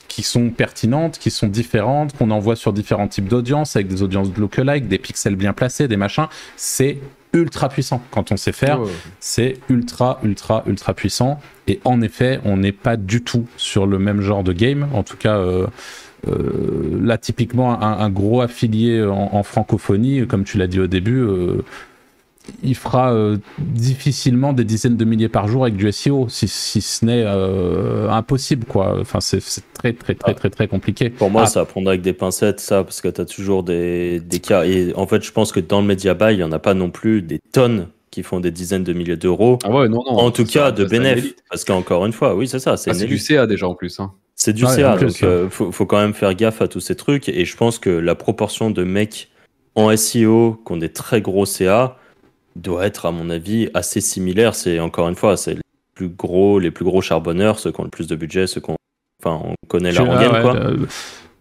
[0.07, 4.29] qui sont pertinentes, qui sont différentes, qu'on envoie sur différents types d'audiences, avec des audiences
[4.37, 6.27] lookalike, des pixels bien placés, des machins.
[6.55, 6.99] C'est
[7.33, 8.79] ultra puissant quand on sait faire
[9.19, 11.39] c'est ultra, ultra, ultra puissant.
[11.67, 14.87] Et en effet, on n'est pas du tout sur le même genre de game.
[14.93, 15.67] En tout cas, euh,
[16.27, 20.88] euh, là, typiquement, un, un gros affilié en, en francophonie, comme tu l'as dit au
[20.88, 21.63] début, euh,
[22.62, 26.81] il fera euh, difficilement des dizaines de milliers par jour avec du SEO, si, si
[26.81, 28.97] ce n'est euh, impossible, quoi.
[28.99, 30.33] Enfin, c'est c'est très, très, très, Ah.
[30.36, 31.09] très, très compliqué.
[31.09, 33.63] Pour moi, Ah, ça à prendre avec des pincettes, ça, parce que tu as toujours
[33.63, 34.65] des, des cas.
[34.65, 36.73] Et en fait, je pense que dans le média buy, il n'y en a pas
[36.73, 39.57] non plus des tonnes qui font des dizaines de milliers d'euros.
[39.63, 40.12] Ah ouais, non, non.
[40.17, 41.17] en tout cas, ça, de c'est une bénéf.
[41.17, 41.38] élite.
[41.49, 42.75] Parce qu'encore une fois, oui, c'est ça.
[42.77, 43.17] C'est Ah, du.
[43.17, 43.99] CA déjà en plus.
[44.01, 44.12] Hein.
[44.43, 47.29] C'est du CA, donc euh, faut, faut quand même faire gaffe à tous ces trucs.
[47.29, 49.29] Et je pense que la proportion de mecs
[49.75, 51.97] en SEO qui ont des très gros CA
[52.58, 54.53] doit être, à mon avis, assez similaire.
[54.53, 55.62] C'est encore une fois, c'est les
[55.95, 58.69] plus gros, les plus gros charbonneurs, ceux qui ont le plus de budget, ceux qui
[58.69, 58.75] ont,
[59.23, 60.56] enfin, on connaît la rengaine, ah quoi.
[60.58, 60.75] euh,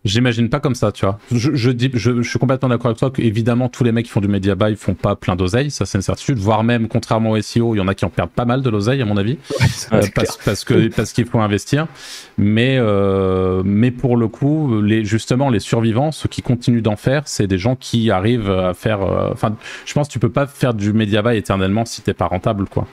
[0.05, 1.19] J'imagine pas comme ça, tu vois.
[1.31, 4.11] Je, je dis, je, je suis complètement d'accord avec toi qu'évidemment, tous les mecs qui
[4.11, 7.31] font du media buy font pas plein d'oseille, ça c'est une certitude, voire même, contrairement
[7.31, 9.17] au SEO, il y en a qui en perdent pas mal de l'oseille, à mon
[9.17, 9.67] avis, Ouais,
[9.99, 11.87] euh, parce, parce que parce qu'il faut investir.
[12.37, 17.23] Mais euh, mais pour le coup, les justement les survivants, ceux qui continuent d'en faire,
[17.27, 19.03] c'est des gens qui arrivent à faire.
[19.03, 19.55] euh, Enfin,
[19.87, 22.65] je pense que tu peux pas faire du media buy éternellement si t'es pas rentable,
[22.69, 22.87] quoi.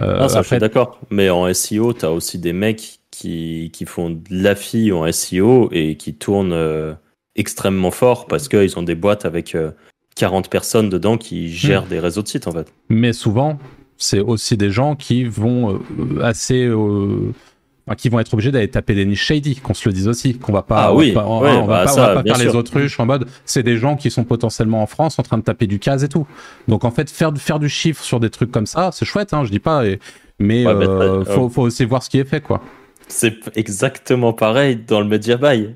[0.00, 0.98] Euh, Ah, ça, je suis après, d'accord.
[1.10, 5.68] Mais en SEO, tu as aussi des mecs qui, qui font de l'affi en SEO
[5.72, 6.94] et qui tournent euh,
[7.36, 9.70] extrêmement fort parce qu'ils ont des boîtes avec euh,
[10.16, 11.88] 40 personnes dedans qui gèrent Hmm.
[11.88, 12.72] des réseaux de sites, en fait.
[12.88, 13.58] mais souvent,
[13.96, 16.64] c'est aussi des gens qui vont euh, assez.
[16.64, 17.32] euh,
[17.96, 20.52] qui vont être obligés d'aller taper des niches shady, qu'on se le dise aussi, qu'on
[20.52, 22.54] va pas, Ah on va oui, pas, on, va bah on va pas faire les
[22.54, 25.66] autruches en mode, c'est des gens qui sont potentiellement en France en train de taper
[25.66, 26.26] du case et tout.
[26.68, 29.32] Donc en fait, faire, du- faire du chiffre sur des trucs comme ça, c'est chouette,
[29.32, 29.98] hein, je dis pas, et-
[30.38, 32.60] mais Ouais, euh, faut, faut aussi voir ce qui est fait, quoi.
[33.08, 35.74] C'est exactement pareil dans le media buy.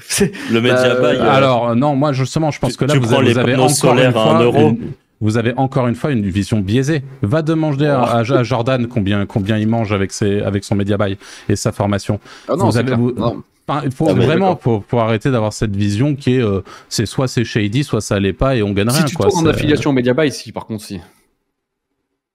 [0.00, 1.18] C'est- Le media Bah, buy.
[1.18, 3.32] euh, Alors euh, non, moi justement, je pense tu- que là vous, prends avez, les
[3.32, 4.58] vous avez panneaux encore solaires une à fois un euro.
[4.70, 7.02] une- vous avez encore une fois une vision biaisée.
[7.22, 10.98] Va demander à, à- à Jordan combien combien il mange avec ses avec son media
[10.98, 11.16] buy
[11.48, 12.20] et sa formation.
[12.48, 16.34] Ah non, Vous avez- il faut Ah, vraiment faut, faut arrêter d'avoir cette vision qui
[16.36, 19.04] est euh, c'est soit c'est shady, soit ça l'est pas et on gagne Si rien
[19.06, 19.28] tu quoi.
[19.28, 21.00] tournes en affiliation Media Buy, si, par contre, si.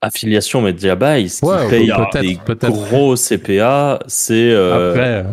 [0.01, 2.71] Affiliation media buy, ce qui Ouais, paye des peut-être.
[2.71, 4.51] gros CPA, c'est.
[4.51, 5.25] euh, Après,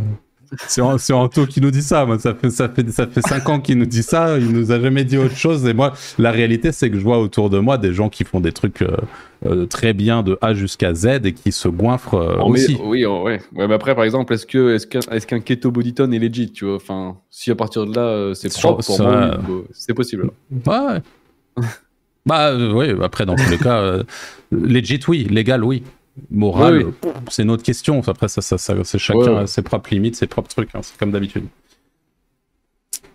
[0.67, 2.07] c'est An- c'est Anto qui nous dit ça.
[2.07, 4.39] Moi, ça fait ça fait ça fait cinq ans qu'il nous dit ça.
[4.39, 5.67] Il nous a jamais dit autre chose.
[5.67, 8.41] Et moi, la réalité, c'est que je vois autour de moi des gens qui font
[8.41, 8.97] des trucs euh,
[9.47, 12.79] euh, très bien de A jusqu'à Z et qui se goinfrent euh, Oh, mais- aussi.
[12.83, 13.41] oui, oh, ouais.
[13.55, 13.69] ouais.
[13.69, 16.65] Mais après, par exemple, est-ce que est-ce qu'un est-ce qu'un keto bodytone est legit, tu
[16.65, 16.77] vois?
[16.77, 19.41] Enfin, si à partir de là, euh, c'est propre ça- bah,
[19.73, 20.31] c'est possible.
[20.67, 21.01] Ouais.
[22.29, 22.95] Bah euh, oui.
[23.03, 24.03] Après, dans tous les cas, euh,
[24.53, 25.25] legit, oui.
[25.25, 25.83] Légal, oui.
[26.31, 27.11] Moral, Oui, oui.
[27.31, 28.01] c'est une autre question.
[28.07, 30.75] Après, ça, ça, ça c'est chacun Ouais, ses propres limites, ses propres trucs.
[30.75, 30.81] hein.
[30.83, 31.45] C'est comme d'habitude.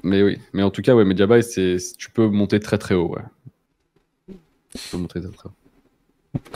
[0.04, 0.38] Mais oui.
[0.54, 4.36] Mais en tout cas, ouais, Media Buy, c'est tu peux monter très très haut, ouais.
[4.76, 5.54] Tu peux monter très très haut.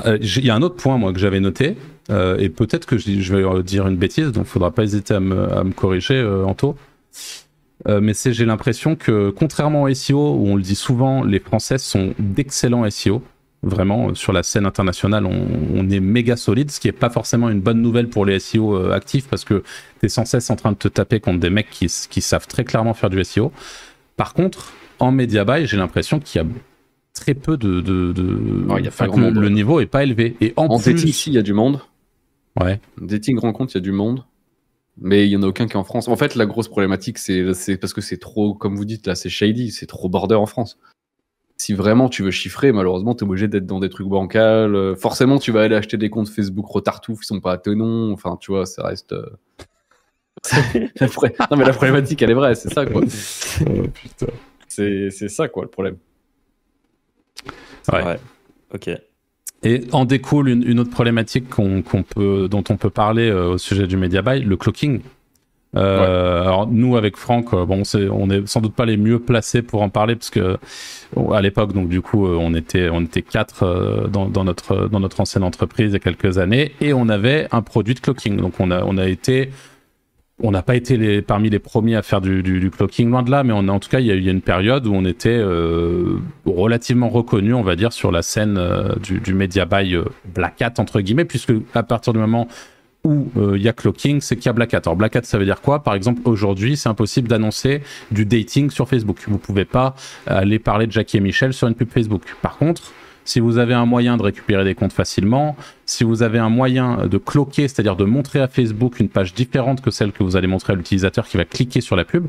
[0.08, 1.76] Euh, Il y a un autre point, moi, que j'avais noté,
[2.10, 5.20] euh, et peut-être que je, je vais dire une bêtise, donc faudra pas hésiter à
[5.20, 6.76] me, à me corriger, Anto.
[7.88, 11.40] Euh, mais c'est, j'ai l'impression que, contrairement au SEO, où on le dit souvent, les
[11.40, 13.22] Français sont d'excellents SEO.
[13.64, 17.10] Vraiment, euh, sur la scène internationale, on, on est méga solide, ce qui est pas
[17.10, 19.64] forcément une bonne nouvelle pour les SEO euh, actifs, parce que
[20.00, 21.90] tu es sans cesse en train de te taper contre des mecs qui,
[22.22, 23.52] savent très clairement faire du SEO.
[24.16, 26.48] Par contre, en media buy, j'ai l'impression qu'il y a
[27.14, 27.82] très peu de.
[27.82, 28.66] de, de...
[28.70, 30.36] Ouais, il y a enfin, le, niveau est pas élevé.
[30.40, 30.94] Et en, En plus.
[30.94, 31.82] dating, si, il y a du monde.
[32.60, 32.80] Ouais.
[33.02, 34.24] Dating rencontre, il y a du monde.
[35.00, 36.08] Mais il y en a aucun qui est en France.
[36.08, 37.44] En fait, la grosse problématique, c'est
[37.78, 40.78] parce que c'est trop, comme vous dites là, c'est shady, c'est trop border en France.
[41.60, 44.76] Si vraiment tu veux chiffrer, malheureusement, tu es obligé d'être dans des trucs bancals.
[44.76, 48.12] Euh, Forcément, tu vas aller acheter des comptes Facebook retartouf qui sont pas à tenons.
[48.12, 49.14] Enfin, tu vois, ça reste.
[49.14, 49.26] euh,
[51.52, 53.02] non, mais la problématique, elle est vraie, c'est ça, quoi.
[53.94, 54.28] putain.
[54.68, 55.98] C'est c'est ça, quoi, le problème.
[57.92, 58.04] Ouais.
[58.04, 58.20] ouais.
[58.74, 58.90] Ok.
[59.64, 63.54] Et en découle une, une autre problématique qu'on qu'on peut, dont on peut parler euh,
[63.54, 65.02] au sujet du media buy, le cloaking.
[65.76, 69.62] Euh, Alors nous avec Franck, euh, bon, on est sans doute pas les mieux placés
[69.62, 70.58] pour en parler parce que
[71.34, 75.20] à l'époque, donc du coup, on était on était quatre dans, dans notre dans notre
[75.20, 78.38] ancienne entreprise il y a quelques années et on avait un produit de cloaking.
[78.38, 79.50] Donc on a on a été
[80.42, 83.32] on n'a pas été parmi les premiers à faire du, du, du cloaking, loin de
[83.32, 85.04] là, mais on a, en tout cas, il y a eu une période où on
[85.04, 90.06] était euh, relativement reconnu, on va dire, sur la scène euh, du, media buy euh,
[90.26, 92.48] Black Hat, entre guillemets, puisque à partir du moment
[93.04, 94.82] où il y a cloaking, c'est qu'il y a Black Hat.
[94.86, 95.82] Alors Black Hat, ça veut dire quoi?
[95.82, 99.24] Par exemple, aujourd'hui, c'est impossible d'annoncer du dating sur Facebook.
[99.30, 99.96] Vous pouvez pas
[100.26, 102.24] aller parler de Jackie et Michel sur une pub Facebook.
[102.42, 102.92] Par contre,
[103.28, 107.08] si vous avez un moyen de récupérer des comptes facilement, si vous avez un moyen
[107.08, 110.48] de cloquer, c'est-à-dire de montrer à Facebook une page différente que celle que vous allez
[110.48, 112.28] montrer à l'utilisateur qui va cliquer sur la pub,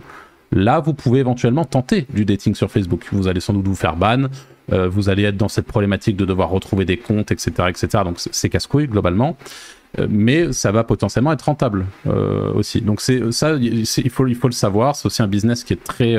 [0.50, 3.06] là, vous pouvez éventuellement tenter du dating sur Facebook.
[3.12, 4.24] Vous allez sans doute vous faire ban,
[4.72, 8.02] euh, vous allez être dans cette problématique de devoir retrouver des comptes, etc., etc.
[8.04, 9.36] Donc c'est casse-couille globalement.
[9.98, 12.80] Euh, mais ça va potentiellement être rentable euh, aussi.
[12.80, 14.96] Donc ça, il faut il faut le savoir.
[14.96, 16.16] C'est aussi un business qui est très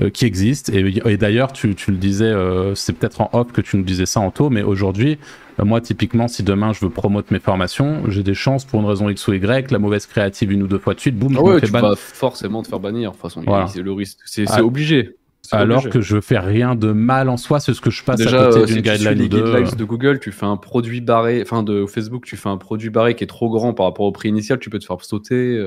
[0.00, 0.68] euh, qui existe.
[0.70, 3.82] Et, et d'ailleurs, tu, tu le disais, euh, c'est peut-être en off que tu nous
[3.82, 5.18] disais ça en taux, mais aujourd'hui,
[5.58, 8.86] euh, moi, typiquement, si demain je veux promote mes formations, j'ai des chances pour une
[8.86, 11.40] raison X ou Y, la mauvaise créative une ou deux fois de suite, boum, Ah
[11.44, 11.80] je me fais tu ban.
[11.80, 13.10] vas forcément te faire bannir.
[13.10, 13.66] De toute façon, Voilà.
[13.66, 14.18] c'est le risque.
[14.24, 14.62] C'est Ah.
[14.64, 15.16] obligé.
[15.50, 15.90] Alors obligé.
[15.90, 18.50] que je fais rien de mal en soi, c'est ce que je passe Déjà, à
[18.50, 19.26] côté d'une tu guideline euh.
[19.28, 22.90] guidelines de Google, tu fais un produit barré, enfin de Facebook, tu fais un produit
[22.90, 25.60] barré qui est trop grand par rapport au prix initial, tu peux te faire sauter.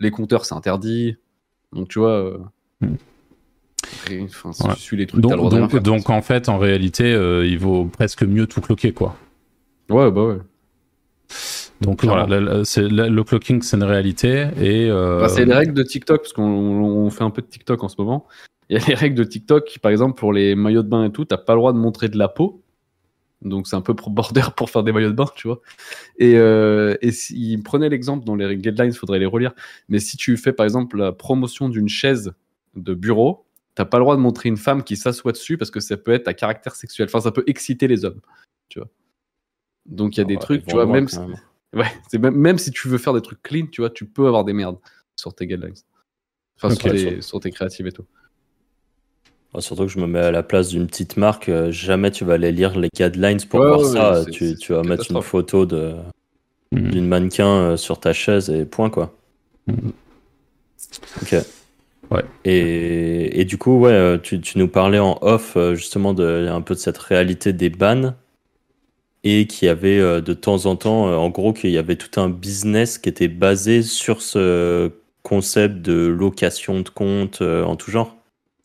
[0.00, 1.16] Les compteurs, c'est interdit.
[1.72, 2.38] Donc tu vois.
[2.80, 2.94] Hmm.
[4.02, 4.74] Après, enfin, si Ouais.
[4.74, 7.58] tu suis les trucs, t'as le Donc, droit donc, en fait, en réalité, euh, il
[7.58, 9.16] vaut presque mieux tout cloquer, quoi.
[9.90, 10.38] Ouais, bah ouais.
[11.80, 12.26] Donc Clairement.
[12.26, 16.22] voilà, le, le- clocking c'est une réalité et euh, Bah, c'est les règles de TikTok,
[16.22, 18.26] parce qu'on on fait un peu de TikTok en ce moment.
[18.68, 21.04] Il y a les règles de TikTok, qui, par exemple, pour les maillots de bain
[21.04, 22.62] et tout, t'as pas le droit de montrer de la peau.
[23.40, 25.60] Donc c'est un peu pro- border pour faire des maillots de bain, tu vois.
[26.18, 29.52] Et, euh, et s'il prenait l'exemple dans les guidelines, faudrait les relire.
[29.88, 32.32] Mais si tu fais par exemple la promotion d'une chaise
[32.74, 33.44] de bureau,
[33.78, 36.10] t'as pas le droit de montrer une femme qui s'assoit dessus parce que ça peut
[36.10, 37.06] être à caractère sexuel.
[37.08, 38.20] Enfin, ça peut exciter les hommes,
[38.68, 38.88] tu vois.
[39.86, 41.36] Donc il y a des Ouais, trucs, tu vois, même, même.
[41.74, 44.26] Ouais, c'est même, même si tu veux faire des trucs clean, tu vois, tu peux
[44.26, 44.78] avoir des merdes
[45.14, 45.74] sur tes guidelines.
[46.56, 48.04] Enfin, sur, tes, sur tes créatives et tout.
[49.54, 52.24] Ouais, surtout que je me mets à la place d'une petite marque, euh, jamais tu
[52.24, 54.30] vas aller lire les guidelines pour Ouais, voir ouais, ça.
[54.32, 55.94] tu, tu vas mettre une photo de
[56.72, 56.90] Mhm.
[56.90, 59.14] d'une mannequin euh, sur ta chaise et point quoi.
[59.68, 59.92] Mhm.
[61.22, 61.36] Ok.
[62.10, 62.24] Ouais.
[62.44, 66.48] Et, et du coup, ouais, euh, tu, tu nous parlais en off euh, justement de
[66.48, 68.14] un peu de cette réalité des bans
[69.24, 72.20] et qu'il y avait euh, de temps en temps, en gros, qu'il y avait tout
[72.20, 74.90] un business qui était basé sur ce
[75.22, 78.16] concept de location de compte en tout genre.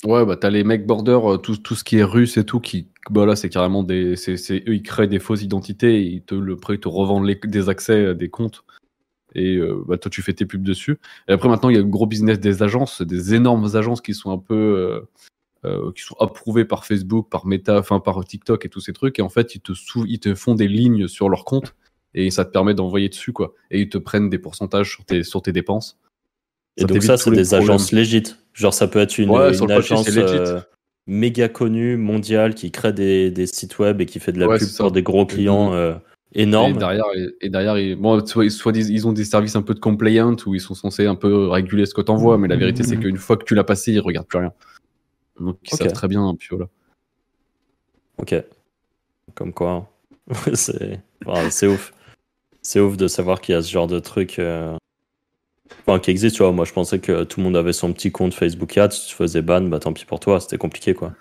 [0.05, 2.87] Ouais, bah t'as les mecs border, tout, tout ce qui est russe et tout, qui,
[3.09, 4.15] bah là, c'est carrément des.
[4.17, 7.25] c'est c'est- eux, ils créent des fausses identités, et ils te, le, ils te revendent
[7.25, 8.62] les- des accès à des comptes.
[9.35, 10.99] Et euh, bah, toi, tu fais tes pubs dessus.
[11.27, 14.13] Et après, maintenant, il y a le gros business des agences, des énormes agences qui
[14.13, 14.53] sont un peu.
[14.55, 15.01] euh,
[15.65, 19.17] euh, qui sont approuvées par Facebook, par Meta, enfin par TikTok et tous ces trucs.
[19.17, 21.73] Et en fait, ils te, sou- ils te font des lignes sur leur compte
[22.13, 23.53] et ça te permet d'envoyer dessus, quoi.
[23.71, 25.97] Et ils te prennent des pourcentages sur tes, sur tes dépenses.
[26.75, 27.61] Et Ça donc ça, c'est des problèmes.
[27.61, 28.39] agences légites.
[28.53, 30.09] Genre ça peut être une, Ouais, une sur le papier, agence
[31.07, 34.57] méga connue, mondiale, qui crée des, des sites web et qui fait de la Ouais,
[34.57, 35.73] pub pour des gros clients
[36.33, 36.75] énormes.
[36.75, 37.05] Et derrière,
[37.41, 40.55] et, derrière ils, bon, soit, soit ils, ont des services un peu de compliant où
[40.55, 43.37] ils sont censés un peu réguler ce que t'envoies, mais la vérité, c'est qu'une fois
[43.37, 44.53] que tu l'as passé, ils regardent plus rien.
[45.39, 45.79] Donc ils Ok.
[45.79, 46.69] savent très bien, puis voilà.
[48.17, 48.35] Ok.
[49.35, 49.71] Comme quoi.
[49.71, 49.87] hein.
[50.53, 51.93] c'est enfin, ouf.
[52.61, 54.77] C'est ouf de savoir qu'il y a ce genre de truc euh,
[55.85, 56.35] enfin, qui existe.
[56.37, 58.91] Tu vois, moi je pensais que tout le monde avait son petit compte Facebook Ads.
[58.91, 61.13] Si tu faisais ban, bah tant pis pour toi, c'était compliqué quoi.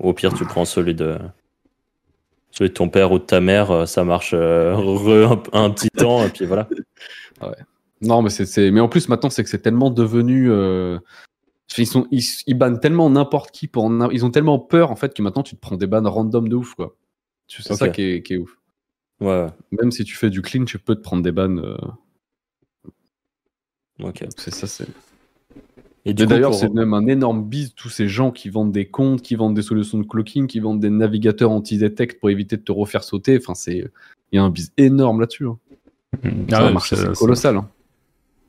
[0.00, 1.18] Ou au pire, tu prends celui de.
[2.50, 5.88] Celui de ton père ou de ta mère, euh, ça marche euh, un, un petit
[5.90, 6.68] temps, et puis voilà.
[8.00, 10.50] Non, mais c'est, mais en plus maintenant, c'est que c'est tellement devenu.
[10.50, 10.98] euh,
[11.76, 13.90] Ils, sont, ils, ils bannent tellement n'importe qui pour.
[14.12, 16.54] Ils ont tellement peur en fait que maintenant tu te prends des bans random de
[16.56, 16.94] ouf quoi.
[17.48, 18.56] C'est ça qui est, qui est ouf.
[19.20, 19.46] Ouais, ouais,
[19.80, 21.56] Même si tu fais du clean, tu peux te prendre des bans.
[21.58, 21.76] euh,
[24.00, 24.26] ok.
[24.36, 24.86] C'est ça, c'est.
[26.08, 29.22] Et d'ailleurs, pour- c'est même un énorme bise, tous ces gens qui vendent des comptes,
[29.22, 32.72] qui vendent des solutions de clocking, qui vendent des navigateurs anti-detect pour éviter de te
[32.72, 33.38] refaire sauter.
[33.40, 33.90] Enfin, c'est.
[34.32, 35.46] Il y a un bise énorme là-dessus.
[35.46, 35.58] hein.
[36.52, 37.56] Ah ouais, c'est colossal.
[37.56, 37.68] hein.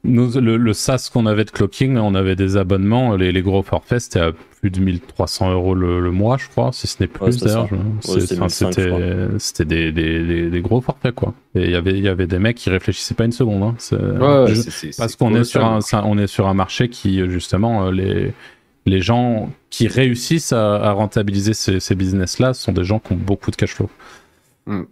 [0.06, 3.62] Nous, le, le SaaS qu'on avait de clocking, on avait des abonnements, les, les gros
[3.64, 4.32] forfaits, c'était à
[4.62, 7.46] plus de 1300 euros le, le mois, je crois, si ce n'est plus Ouais, c'était
[7.48, 7.68] d'ailleurs.
[7.74, 11.34] Ouais, c'était enfin, 1500, je C'était c'était des, des, des, des gros forfaits, quoi.
[11.56, 13.62] Et il y avait- il y avait des mecs qui réfléchissaient pas une seconde.
[13.64, 13.76] Hein.
[14.98, 18.34] Parce qu'on est, sur un, ça- on est sur un marché qui, justement, euh, les,
[18.86, 23.18] les gens qui réussissent à, à rentabiliser ces, ces business-là sont des gens qui ont
[23.18, 23.90] beaucoup de cash flow.
[24.66, 24.84] Mm.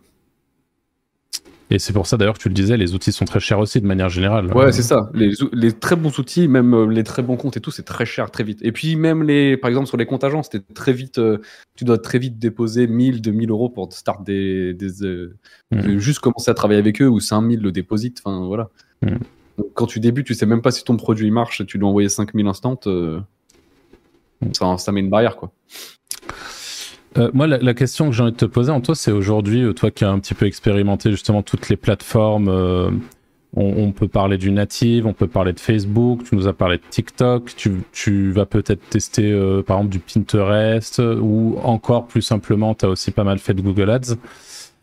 [1.70, 3.82] Et c'est pour ça d'ailleurs que tu le disais, les outils sont très chers aussi
[3.82, 4.54] de manière générale.
[4.56, 5.10] Ouais, c'est ça.
[5.14, 8.32] Les, très bons outils, même euh, les très bons comptes et tout, c'est très cher,
[8.32, 8.60] très vite.
[8.62, 11.18] Et puis même les, par exemple sur les comptes agents, c'était très vite.
[11.18, 11.40] euh,
[11.76, 15.36] tu dois très vite déposer 1000, 2000 euros pour start des, des euh,
[15.72, 18.22] de juste commencer à travailler avec eux ou 5000 le déposit.
[18.24, 18.70] Enfin voilà.
[19.02, 21.66] Donc, quand tu débutes, tu sais même pas si ton produit marche.
[21.66, 22.80] Tu dois envoyer 5000 instant.
[22.88, 23.20] euh,
[24.42, 24.54] Mhm.
[24.54, 25.52] ça, ça met une barrière quoi.
[27.18, 29.74] Euh, moi, la, la question que j'ai envie de te poser, Antoine, c'est aujourd'hui, euh,
[29.74, 32.90] toi qui as un petit peu expérimenté justement toutes les plateformes, euh,
[33.56, 36.78] on, on peut parler du native, on peut parler de Facebook, tu nous as parlé
[36.78, 42.08] de TikTok, tu, tu vas peut-être tester euh, par exemple du Pinterest, euh, ou encore
[42.08, 44.16] plus simplement, tu as aussi pas mal fait de Google Ads.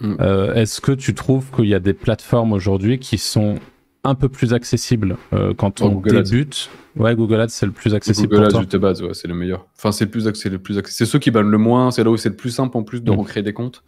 [0.01, 0.17] Mm.
[0.21, 3.57] Euh, Est-ce que tu trouves qu'il y a des plateformes aujourd'hui qui sont
[4.05, 6.23] un peu plus accessibles euh, quand Oh, on Google Ads.
[6.25, 8.61] débute Ouais, Google Ads, c'est le plus accessible Google pour Ads, toi.
[8.61, 9.67] juste de base, ouais, c'est le meilleur.
[9.77, 11.91] Enfin, c'est le plus accès, le plus accès- C'est ceux qui bannent le moins.
[11.91, 13.83] C'est là où c'est le plus simple en plus de recréer des comptes.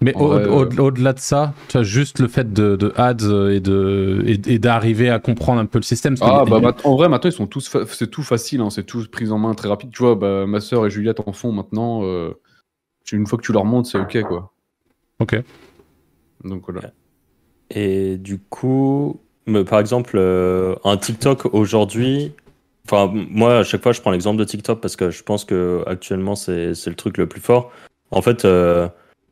[0.00, 3.50] Mais au- au- euh, au-delà de ça, tu as juste le fait de, de ads
[3.52, 6.14] et de et, et d'arriver à comprendre un peu le système.
[6.22, 9.04] Ah bah en vrai maintenant ils sont tous fa- c'est tout facile hein, c'est tout
[9.12, 12.00] pris en main très rapide tu vois bah, ma soeur et Juliette en font maintenant
[12.04, 12.32] euh,
[13.12, 14.54] une fois que tu leur montres c'est ok quoi
[15.20, 15.42] Ok.
[16.44, 16.90] donc voilà
[17.68, 22.32] Et du coup, me- par exemple, euh, un TikTok aujourd'hui,
[22.86, 25.82] enfin, moi, à chaque fois, je prends l'exemple de TikTok parce que je pense que
[25.86, 27.70] actuellement, c'est c'est le truc le plus fort.
[28.10, 28.88] En fait, euh,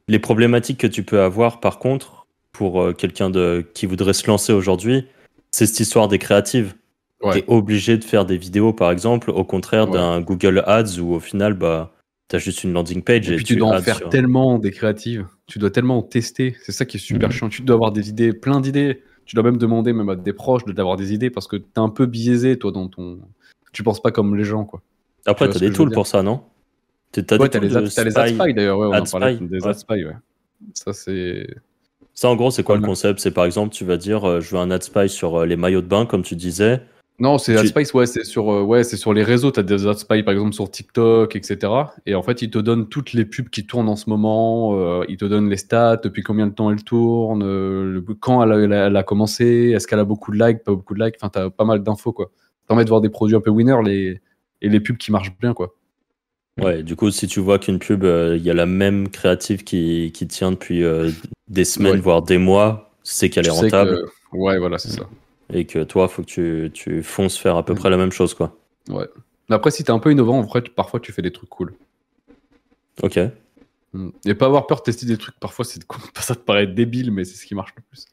[0.09, 4.27] les problématiques que tu peux avoir, par contre, pour euh, quelqu'un de qui voudrait se
[4.27, 5.07] lancer aujourd'hui,
[5.51, 6.75] c'est cette histoire des créatives.
[7.23, 7.33] Ouais.
[7.41, 9.97] T'es obligé de faire des vidéos, par exemple, au contraire Ouais.
[9.97, 11.93] d'un Google Ads où au final, bah,
[12.29, 14.71] t'as juste une landing page et et, puis tu dois en faire sur- tellement des
[14.71, 17.35] créatives tu dois tellement en tester c'est ça qui est super Mhm.
[17.35, 20.33] chiant tu dois avoir des idées plein d'idées tu dois même demander même à des
[20.33, 23.19] proches de d'avoir des idées parce que t'es un peu biaisé toi dans ton.
[23.73, 24.83] Tu penses pas comme les gens quoi.
[25.27, 26.43] Après, t'as des tools pour ça, non?
[27.13, 28.01] T'as Ouais, les, ad- les spy.
[28.01, 29.69] AdSpy d'ailleurs, ouais, on en AdSpy, parlait des ouais.
[29.69, 30.17] AdSpy, ouais.
[30.75, 31.47] Ça c'est.
[32.13, 33.19] Ça, en gros, c'est quoi le concept?
[33.21, 35.57] C'est par exemple, tu vas dire, euh, je veux un ad spy sur euh, les
[35.57, 36.81] maillots de bain, comme tu disais.
[37.21, 39.53] Non, c'est Tu- AdSpy, ouais, c'est sur, euh, ouais, c'est sur les réseaux.
[39.53, 41.73] T'as des AdSpy par exemple sur TikTok, etc.
[42.07, 44.73] Et en fait, ils te donnent toutes les pubs qui tournent en ce moment.
[44.77, 48.43] euh, ils te donnent les stats, depuis combien de temps elle tourne, euh, le- quand
[48.43, 50.95] elle a, elle a- elle a commencé, est-ce qu'elle a beaucoup de likes, pas beaucoup
[50.95, 51.15] de likes.
[51.21, 52.31] Enfin, t'as pas mal d'infos quoi.
[52.35, 54.21] Ça permet de voir des produits un peu winner les...
[54.61, 55.73] et les pubs qui marchent bien quoi.
[56.61, 59.63] Ouais, du coup, si tu vois qu'une pub, euh, il y a la même créative
[59.65, 61.11] qui, qui tient depuis euh,
[61.49, 62.01] des semaines, Ouais.
[62.01, 64.03] voire des mois, c'est qu'elle est Tu rentable.
[64.33, 65.03] que- Ouais, voilà, c'est ça.
[65.53, 68.35] Et que toi, faut que tu, tu fonces faire à peu près la même chose,
[68.35, 68.57] quoi.
[68.89, 69.09] Ouais.
[69.49, 71.75] Mais après, si t'es un peu innovant, en vrai, parfois tu fais des trucs cool.
[73.03, 73.19] Ok.
[73.93, 74.11] Mm.
[74.27, 75.81] Et pas avoir peur de tester des trucs, parfois c'est
[76.21, 78.07] ça te paraît débile, mais c'est ce qui marche le plus.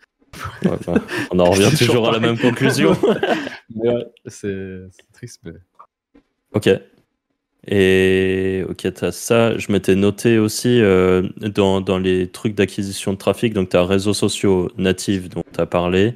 [0.64, 0.96] Ouais,
[1.32, 2.96] on en revient toujours à la même conclusion.
[3.74, 4.82] Ouais, c'est
[5.14, 5.54] triste, mais.
[6.54, 6.70] Ok.
[7.68, 9.58] Et ok, t'as ça.
[9.58, 13.54] Je m'étais noté aussi euh, dans, dans les trucs d'acquisition de trafic.
[13.54, 16.16] Donc, tu as réseaux sociaux natifs dont tu as parlé,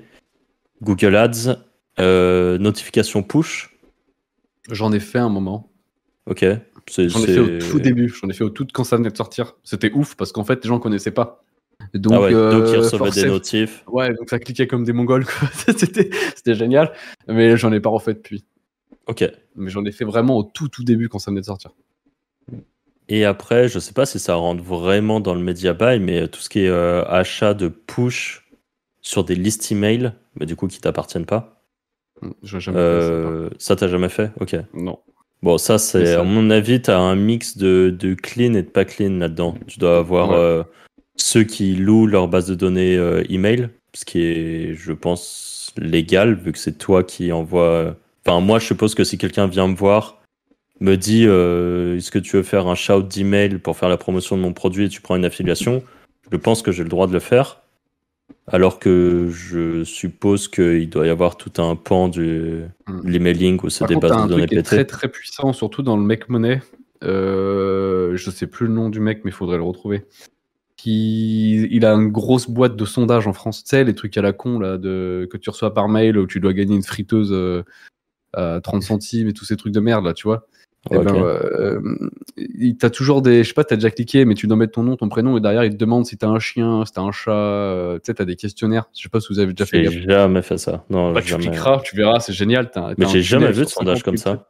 [0.81, 1.57] Google Ads,
[1.99, 3.77] euh, notification push.
[4.69, 5.71] J'en ai fait un moment.
[6.27, 6.45] Ok.
[6.97, 8.09] J'en ai fait au tout début.
[8.09, 9.55] J'en ai fait au tout quand ça venait de sortir.
[9.63, 11.43] C'était ouf parce qu'en fait, les gens connaissaient pas.
[11.93, 13.83] Donc, ah ouais, euh, donc ils recevaient des notifs.
[13.88, 15.25] Ouais, donc ça cliquait comme des mongols.
[15.25, 15.49] quoi.
[15.77, 16.93] C'était c'était génial.
[17.27, 18.45] Mais j'en ai pas refait depuis.
[19.07, 19.29] Ok.
[19.55, 21.71] Mais j'en ai fait vraiment au tout tout début quand ça venait de sortir.
[23.07, 26.39] Et après, je sais pas si ça rentre vraiment dans le media buy, mais tout
[26.39, 28.44] ce qui est euh, achat de push
[29.05, 31.61] sur des listes email, mais du coup qui t'appartiennent pas.
[32.21, 33.07] Mm, J'ai jamais fait ça.
[33.07, 34.31] Euh, ça, t'as jamais fait?
[34.39, 34.55] Ok.
[34.73, 34.99] Non.
[35.43, 38.63] Bon, ça, c'est ça- à mon avis, tu as un mix de, de clean et
[38.63, 39.55] de pas clean là-dedans.
[39.67, 40.35] Tu dois avoir Ouais.
[40.37, 40.63] euh,
[41.17, 46.33] ceux qui louent leur base de données euh, email, ce qui est, je pense, légal,
[46.33, 47.95] vu que c'est toi qui envoie.
[48.25, 50.19] Enfin, moi, je suppose que si quelqu'un vient me voir,
[50.79, 54.35] me dit euh, est-ce que tu veux faire un shout d'email pour faire la promotion
[54.35, 55.83] de mon produit et tu prends une affiliation,
[56.31, 57.61] je pense que j'ai le droit de le faire.
[58.47, 63.01] Alors que je suppose qu'il doit y avoir tout un pan du Hmm.
[63.03, 64.61] l'emailing où c'est des bases de données pétées.
[64.61, 66.61] très très puissant, surtout dans le Make Money.
[67.03, 70.05] Euh, je sais plus le nom du mec, mais il faudrait le retrouver.
[70.77, 73.63] Qui, il a une grosse boîte de sondage en France.
[73.63, 76.27] Tu sais, les trucs à la con là, de, que tu reçois par mail où
[76.27, 77.63] tu dois gagner une friteuse euh,
[78.33, 80.47] à 30 centimes et tous ces trucs de merde là, tu vois.
[80.91, 81.03] Eh Ok.
[81.05, 81.81] ben, euh,
[82.37, 84.83] il- t'as toujours des, je sais pas, t'as déjà cliqué, mais tu dois mettre ton
[84.83, 87.11] nom, ton prénom, et derrière il te demande si t'as un chien, si t'as un
[87.11, 88.85] chat, euh, tu sais, t'as des questionnaires.
[88.95, 89.83] Je sais pas si vous avez déjà fait.
[89.85, 90.83] J'ai jamais fait ça.
[90.91, 92.69] Non, Bah, tu cliqueras, tu verras, c'est génial.
[92.69, 94.49] t'as- Mais j'ai jamais vu de sondage 50 comme 000 ça.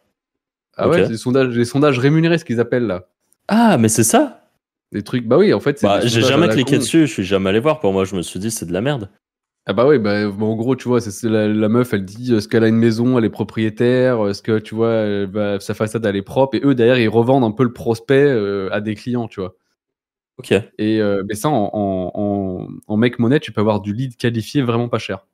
[0.78, 3.06] Ah ouais, des sondages, des sondages rémunérés, ce qu'ils appellent là.
[3.48, 4.42] Ah, mais c'est ça
[4.92, 7.50] Des trucs, bah oui, en fait, c'est bah, J'ai jamais cliqué dessus, je suis jamais
[7.50, 7.80] allé voir.
[7.80, 9.10] Pour moi, je me suis dit, c'est de la merde.
[9.68, 12.48] Ah bah oui, bah, en gros, tu vois, c'est la, la meuf, elle dit est-ce
[12.48, 16.16] qu'elle a une maison, elle est propriétaire, est-ce que, tu vois, elle sa façade, elle
[16.16, 19.28] est propre, et eux, derrière, ils revendent un peu le prospect euh, à des clients,
[19.28, 19.56] tu vois.
[20.38, 20.54] Ok.
[20.80, 24.18] Et euh, mais ça, en, en, en, en make money, tu peux avoir du lead
[24.18, 25.28] qualifié vraiment pas cher.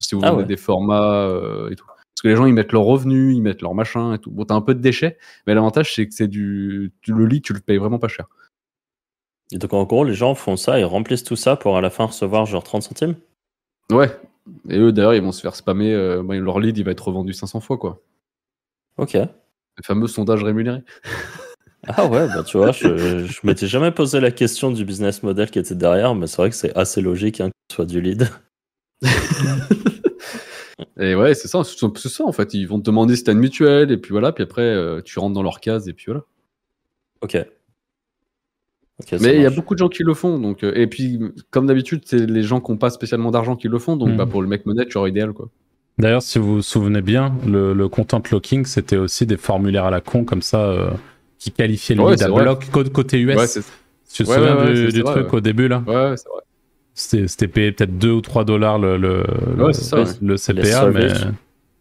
[0.00, 0.46] Si vous Ah vendez ouais.
[0.46, 1.86] des formats euh, et tout.
[1.86, 4.30] Parce que les gens, ils mettent leurs revenus, ils mettent leur machin et tout.
[4.30, 7.42] Bon, t'as un peu de déchets, mais l'avantage, c'est que c'est du, du- le lead,
[7.44, 8.26] tu le payes vraiment pas cher.
[9.52, 11.90] Et donc, en gros, les gens font ça, ils remplissent tout ça pour à la
[11.90, 13.14] fin recevoir genre 30 centimes?
[13.90, 14.10] Ouais.
[14.68, 15.92] Et eux, d'ailleurs, ils vont se faire spammer.
[15.94, 18.00] euh, bah, leur lead, il va être revendu 500 fois, quoi.
[18.96, 19.14] Ok.
[19.14, 20.82] Le fameux sondage rémunéré.
[21.86, 25.50] Ah ouais, bah tu vois, je, je m'étais jamais posé la question du business model
[25.50, 28.02] qui était derrière, mais c'est vrai que c'est assez logique hein, que ce soit du
[28.02, 28.28] lead.
[30.98, 32.52] Et ouais, c'est ça, c'est c'est ça, en fait.
[32.54, 35.18] Ils vont te demander si t'as une mutuelle, et puis voilà, puis après, euh, tu
[35.18, 36.22] rentres dans leur case, et puis voilà.
[37.22, 37.38] Ok.
[39.20, 40.62] Mais il y a beaucoup de gens qui le font, donc.
[40.64, 41.18] euh, et puis,
[41.50, 44.16] comme d'habitude, c'est les gens qui n'ont pas spécialement d'argent qui le font, donc Mhm.
[44.16, 45.48] bah, pour le mec monnaie, tu auras idéal, quoi.
[45.98, 49.90] D'ailleurs, si vous vous souvenez bien, le, le content locking, c'était aussi des formulaires à
[49.90, 50.90] la con comme ça euh,
[51.38, 52.42] qui qualifiaient le Ouais, lead à vrai.
[52.42, 53.36] bloc côté US.
[53.36, 53.46] Ouais,
[54.12, 55.38] tu te ouais, souviens ouais, ouais, du, vrai, truc ouais.
[55.38, 56.40] au début là ouais, ouais, c'est vrai.
[56.94, 59.24] C'était c'était payé peut-être 2 ou 3 dollars le, le,
[59.56, 60.08] le, Ouais, c'est ça, ouais.
[60.22, 61.08] le CPA, mais.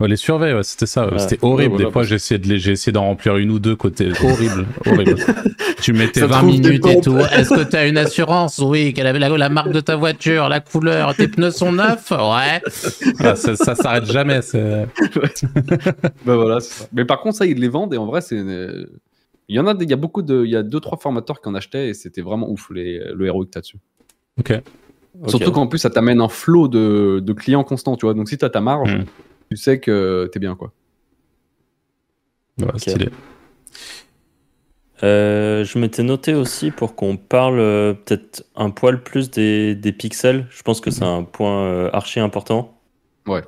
[0.02, 1.12] Ouais, les surveys, ouais, c'était ça.
[1.12, 1.20] Ouais.
[1.20, 1.76] C'était horrible.
[1.78, 4.10] Des fois, j'ai essayé de les- j'ai essayé d'en remplir une ou deux côté.
[4.24, 5.16] Horrible, horrible.
[5.82, 7.18] tu mettais Ça 20 trouve des minutes et tout.
[7.20, 8.60] Est-ce que tu as une assurance?
[8.60, 8.94] Oui.
[8.94, 12.12] Quelle avait la, la marque de ta voiture, la couleur, tes pneus sont neufs?
[12.12, 12.62] Ouais.
[13.20, 14.40] Ah, ça ça s'arrête jamais.
[16.26, 16.86] Bah voilà, ça.
[16.94, 18.38] Mais par contre, ça, ils les vendent, et en vrai, c'est.
[18.38, 18.88] une-
[19.50, 20.46] Il y en a, des- il y a beaucoup de.
[20.46, 23.30] Il y a deux, trois formateurs qui en achetaient, et c'était vraiment ouf, les, le
[23.32, 23.78] ROI que t'as dessus.
[24.40, 24.54] Ok.
[25.28, 28.14] Surtout qu'en plus, ça t'amène un flot de, de clients constants, tu vois.
[28.14, 29.06] Donc si t'as ta marge, Mm.
[29.50, 30.72] Tu sais que t'es bien, quoi.
[32.62, 32.80] Ouais, Ok.
[32.80, 33.10] stylé.
[35.02, 39.94] Euh, je m'étais noté aussi pour qu'on parle euh, peut-être un poil plus des, des
[39.94, 40.46] pixels.
[40.50, 42.82] Je pense que c'est un point euh, archi important.
[43.26, 43.44] Ouais.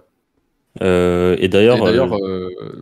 [0.81, 2.07] Euh, et d'ailleurs, d'ailleurs,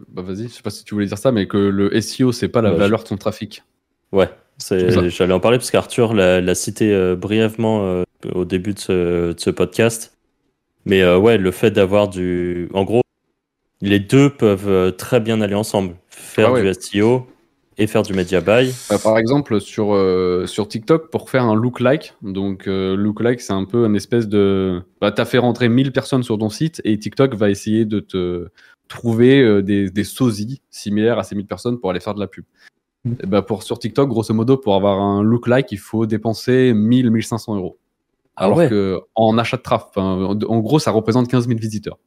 [0.09, 2.47] bah vas-y, je sais pas si tu voulais dire ça, mais que le SEO, c'est
[2.49, 3.63] pas la valeur de ton trafic.
[4.11, 4.29] ouais,
[4.69, 8.03] j'allais en parler parce qu'Arthur l'a l'a cité euh, brièvement euh,
[8.35, 10.15] au début de ce, de ce podcast.
[10.85, 12.69] Mais euh, ouais, le fait d'avoir du.
[12.75, 13.01] En gros,
[13.81, 15.95] les deux peuvent euh, très bien aller ensemble.
[16.09, 16.61] Faire Ah ouais.
[16.63, 17.27] du SEO
[17.77, 18.73] et faire du media buy.
[18.91, 23.53] Euh, par exemple, sur, euh, sur TikTok, pour faire un look-like, donc euh, look-like, c'est
[23.53, 24.81] un peu une espèce de.
[24.99, 28.01] Bah, tu as fait rentrer 1000 personnes sur ton site et TikTok va essayer de
[28.01, 28.49] te
[28.89, 32.27] trouver euh, des, des sosies similaires à ces 1000 personnes pour aller faire de la
[32.27, 32.43] pub.
[33.23, 37.55] Et bah, pour, sur TikTok, grosso modo, pour avoir un look-like, il faut dépenser 1000-1500
[37.55, 37.77] euros.
[38.35, 38.67] Ah Alors ouais.
[38.67, 41.97] que en achat de trafic, en, en gros, ça représente 15 000 visiteurs.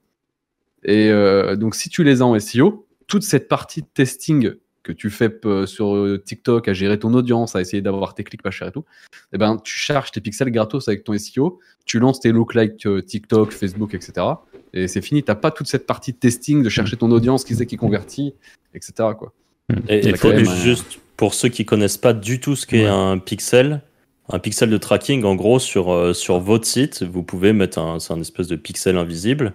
[0.84, 4.52] Et euh, donc, si tu les as en SEO, toute cette partie de testing
[4.82, 8.24] que tu fais euh, sur euh, TikTok à gérer ton audience, à essayer d'avoir tes
[8.24, 8.84] clics pas chers et tout,
[9.32, 13.52] eh ben, tu charges tes pixels gratos avec ton SEO, tu lances tes lookalikes TikTok,
[13.52, 14.26] Facebook, etc.
[14.72, 17.54] Et c'est fini, t'as pas toute cette partie de testing, de chercher ton audience, qui
[17.54, 18.34] c'est qui convertit,
[18.74, 19.10] etc.
[19.16, 19.32] Quoi.
[19.88, 22.66] Et, Il y et même un- juste pour ceux qui connaissent pas du tout ce
[22.66, 22.90] qu'est Ouais.
[22.90, 23.82] un pixel,
[24.28, 28.12] un pixel de tracking, en gros, sur, sur votre site, vous pouvez mettre un, c'est
[28.12, 29.52] un espèce de pixel invisible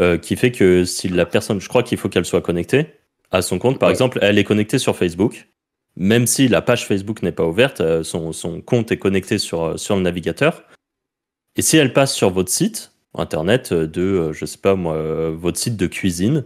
[0.00, 2.86] euh, qui fait que si la personne, je crois qu'il faut qu'elle soit connectée
[3.30, 3.92] à son compte, par Ouais.
[3.92, 5.48] exemple, elle est connectée sur Facebook,
[5.96, 9.62] même si la page Facebook n'est pas ouverte, euh, son, son compte est connecté sur,
[9.62, 10.64] euh, sur le navigateur.
[11.56, 15.76] Et si elle passe sur votre site internet de, je sais pas moi, votre site
[15.76, 16.44] de cuisine,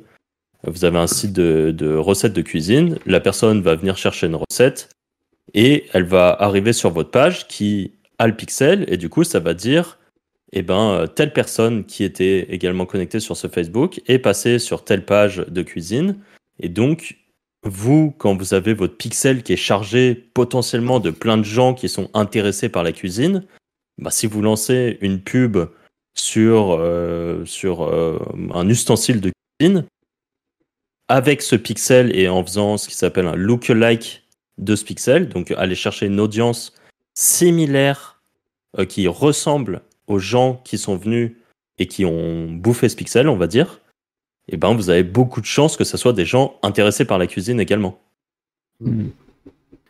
[0.65, 4.35] vous avez un site de, de recettes de cuisine, la personne va venir chercher une
[4.37, 4.91] recette
[5.55, 9.39] et elle va arriver sur votre page qui a le pixel et du coup ça
[9.41, 9.99] va dire
[10.53, 14.85] eh ben euh, telle personne qui était également connectée sur ce Facebook est passée sur
[14.85, 16.19] telle page de cuisine.
[16.61, 17.19] Et donc
[17.65, 21.89] vous quand vous avez votre pixel qui est chargé potentiellement de plein de gens qui
[21.89, 23.45] sont intéressés par la cuisine
[23.99, 25.59] bah, si vous lancez une pub
[26.15, 28.19] sur euh, sur euh,
[28.55, 29.85] un ustensile de cuisine
[31.09, 34.25] avec ce pixel et en faisant ce qui s'appelle un lookalike
[34.59, 36.75] de ce pixel, donc aller chercher une audience
[37.15, 38.21] similaire
[38.89, 41.33] qui ressemble aux gens qui sont venus
[41.79, 43.81] et qui ont bouffé ce pixel, on va dire,
[44.49, 47.27] et ben vous avez beaucoup de chances que ce soit des gens intéressés par la
[47.27, 48.01] cuisine également.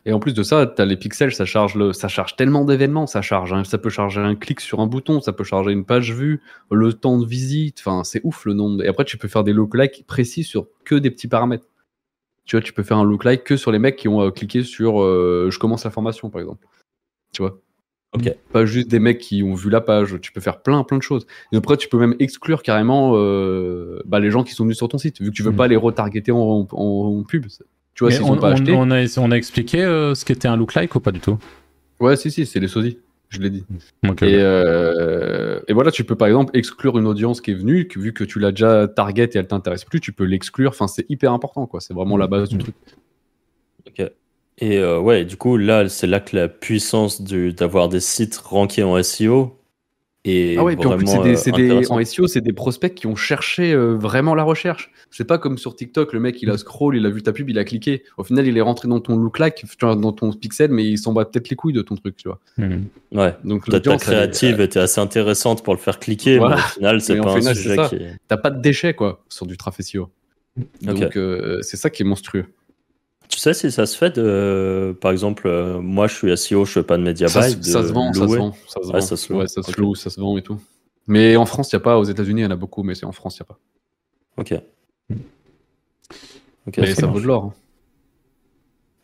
[0.05, 3.05] Et en plus de ça, t'as les pixels, ça charge, le, ça charge tellement d'événements,
[3.05, 6.13] ça charge, ça peut charger un clic sur un bouton, ça peut charger une page
[6.13, 6.41] vue,
[6.71, 8.83] le temps de visite, enfin c'est ouf le nombre.
[8.83, 11.65] Et après tu peux faire des lookalikes précis sur que des petits paramètres.
[12.45, 14.63] Tu vois, tu peux faire un lookalike que sur les mecs qui ont euh, cliqué
[14.63, 16.65] sur euh, je commence la formation par exemple.
[17.31, 17.59] Tu vois?
[18.15, 18.33] Ok.
[18.51, 21.03] Pas juste des mecs qui ont vu la page, tu peux faire plein plein de
[21.03, 21.27] choses.
[21.51, 24.87] Et après tu peux même exclure carrément euh, bah, les gens qui sont venus sur
[24.87, 25.55] ton site, vu que tu veux Mhm.
[25.57, 27.45] pas les retargeter en, en- en pub.
[27.93, 28.71] Tu vois, s'ils on, ont pas on- acheté.
[28.75, 31.37] on a, on a expliqué euh, ce qu'était un look-like ou pas du tout?
[31.99, 32.97] Ouais, si, si, c'est les sosies.
[33.27, 33.63] Je l'ai dit.
[34.07, 34.23] Ok.
[34.23, 37.99] Et, euh, et voilà, tu peux par exemple exclure une audience qui est venue, que,
[37.99, 40.71] vu que tu l'as déjà target et elle t'intéresse plus, tu peux l'exclure.
[40.71, 41.79] Enfin, c'est hyper important, quoi.
[41.79, 42.73] C'est vraiment la base du truc.
[43.87, 44.09] Ok.
[44.59, 48.35] Et euh, ouais, du coup, là, c'est là que la puissance du- d'avoir des sites
[48.37, 49.55] rankés en SEO
[50.25, 52.51] est Ah ouais, puis en plus, c'est vraiment des, euh, des- en SEO, c'est des
[52.51, 54.91] prospects qui ont cherché euh, vraiment la recherche.
[55.11, 57.49] C'est pas comme sur TikTok, le mec il a scroll, il a vu ta pub,
[57.49, 58.03] il a cliqué.
[58.17, 61.23] Au final, il est rentré dans ton look-like, dans ton pixel, mais il s'en bat
[61.25, 62.39] peut-être les couilles de ton truc, tu vois.
[62.57, 62.83] Hmm.
[63.13, 63.33] Ouais.
[63.45, 66.57] Donc, ta créative était assez intéressante pour le faire cliquer, Voilà.
[66.57, 67.87] mais au final, c'est pas un final, sujet ça.
[67.87, 68.17] qui est...
[68.27, 70.09] t'as pas de déchets, quoi, sur du trafic SEO.
[70.81, 72.45] Donc, euh, c'est ça qui est monstrueux.
[73.29, 74.95] Tu sais si ça se fait de...
[74.99, 77.61] Par exemple, euh, moi, je suis SEO, je fais pas de media ça, buy, de
[77.63, 78.39] ça se vend, ça se louer.
[78.39, 79.01] vend, ça se Ouais, vend.
[79.01, 79.39] ça se loue.
[79.39, 80.59] Ouais, ça se loue, ça se vend et tout.
[81.07, 81.97] Mais en France, il n'y a pas.
[81.99, 83.59] Aux États-Unis, il y en a beaucoup, mais c'est en France, il n'y a pas.
[84.37, 84.61] Ok.
[86.67, 87.43] Ok, mais ça vaut de l'or.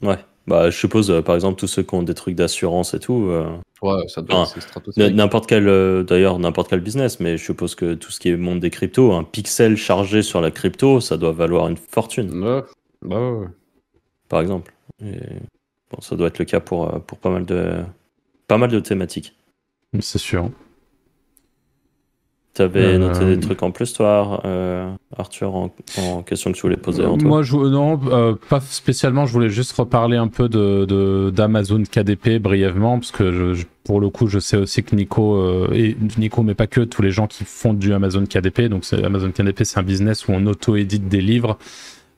[0.01, 0.07] hein.
[0.07, 0.17] Ouais.
[0.47, 3.27] Bah, je suppose, euh, par exemple, tous ceux qui ont des trucs d'assurance et tout,
[3.29, 5.15] euh, Ouais, ça doit Ah, c'est n- stratosphérique.
[5.15, 8.37] n'importe quel, euh, d'ailleurs, n'importe quel business, mais je suppose que tout ce qui est
[8.37, 12.63] monde des cryptos, un pixel chargé sur la crypto, ça doit valoir une fortune, Ouais,
[13.01, 13.47] bah ouais, ouais.
[14.29, 14.73] Par exemple.
[15.03, 15.17] Et
[15.91, 17.81] bon, ça doit être le cas pour, euh, pour pas mal de,
[18.47, 19.35] pas mal de thématiques.
[19.99, 20.49] C'est sûr.
[22.53, 26.61] T'avais Euh, noté des trucs en plus, toi, euh, Arthur, en, en question que tu
[26.61, 29.25] voulais poser, Moi, je, non, euh, pas spécialement.
[29.25, 33.65] Je voulais juste reparler un peu de, de- d'Amazon KDP brièvement, parce que je, je-
[33.83, 37.11] pour le coup, je sais aussi que Nico, et Nico, mais pas que, tous les
[37.11, 38.69] gens qui font du Amazon KDP.
[38.69, 41.57] Donc, Amazon KDP, c'est un business où on auto-édite des livres,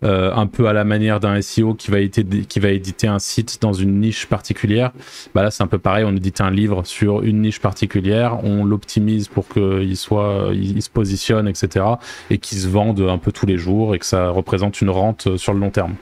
[0.03, 3.99] euh, un peu à la manière d'un SEO qui va, éditer, un site dans une
[3.99, 4.91] niche particulière.
[5.33, 6.05] Bah là, c'est un peu pareil.
[6.05, 11.85] On édite un livre sur une niche particulière, on l'optimise pour qu'il se positionne, etc
[12.29, 15.37] et qui se vendent un peu tous les jours et que ça représente une rente
[15.37, 15.95] sur le long terme.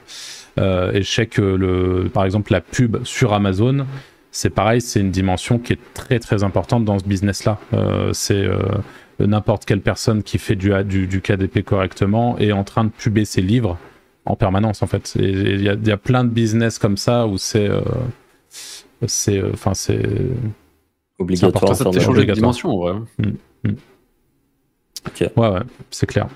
[0.58, 3.86] Euh, et je sais que, par exemple, la pub sur Amazon,
[4.30, 7.58] c'est pareil, c'est une dimension qui est très très importante dans ce business-là.
[7.72, 8.58] Euh, c'est euh,
[9.18, 13.24] n'importe quelle personne qui fait du, du, du, KDP correctement est en train de puber
[13.24, 13.78] ses livres
[14.24, 15.14] en permanence, en fait.
[15.18, 17.68] Il y, y, a plein de business comme ça où c'est.
[17.68, 17.80] Euh,
[19.06, 19.42] c'est.
[19.52, 20.02] Enfin, c'est.
[21.18, 21.74] Obligatoire.
[21.74, 22.92] Ça te change de dimension, en vrai.
[23.18, 23.76] Mm, mm.
[25.08, 25.28] Okay.
[25.36, 25.60] Ouais, ouais,
[25.90, 26.28] c'est clair.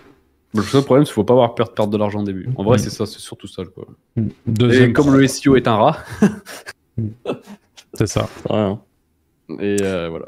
[0.55, 2.25] Le seul problème, c'est qu'il ne faut pas avoir peur de perdre de l'argent au
[2.25, 2.49] début.
[2.57, 2.81] En vrai, mmh.
[2.81, 3.63] c'est ça, c'est surtout ça.
[3.65, 3.87] Quoi.
[4.47, 5.99] Deuxième Et comme le SEO est un rat.
[7.95, 8.29] c'est ça.
[8.49, 8.75] Ouais.
[9.61, 10.27] Et euh, voilà.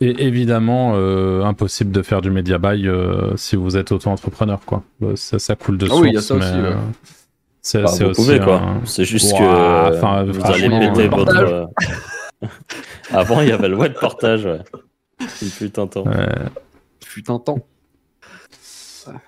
[0.00, 4.60] Et évidemment, euh, impossible de faire du media buy euh, si vous êtes auto-entrepreneur.
[4.64, 4.82] quoi.
[5.14, 6.02] Ça, ça coule de ah source.
[6.02, 6.54] oui, il y a ça mais, aussi.
[6.54, 6.76] Ouais.
[7.62, 8.60] C'est bah, vous aussi pouvez, quoi.
[8.60, 8.80] un...
[8.84, 11.70] C'est juste Ouah, que enfin, vous allez péter euh, votre.
[13.10, 14.46] Avant, il y avait le web portage.
[14.46, 14.60] Ouais.
[15.42, 16.04] Il fut un temps.
[16.04, 16.28] Ouais.
[17.04, 17.58] Fut un temps.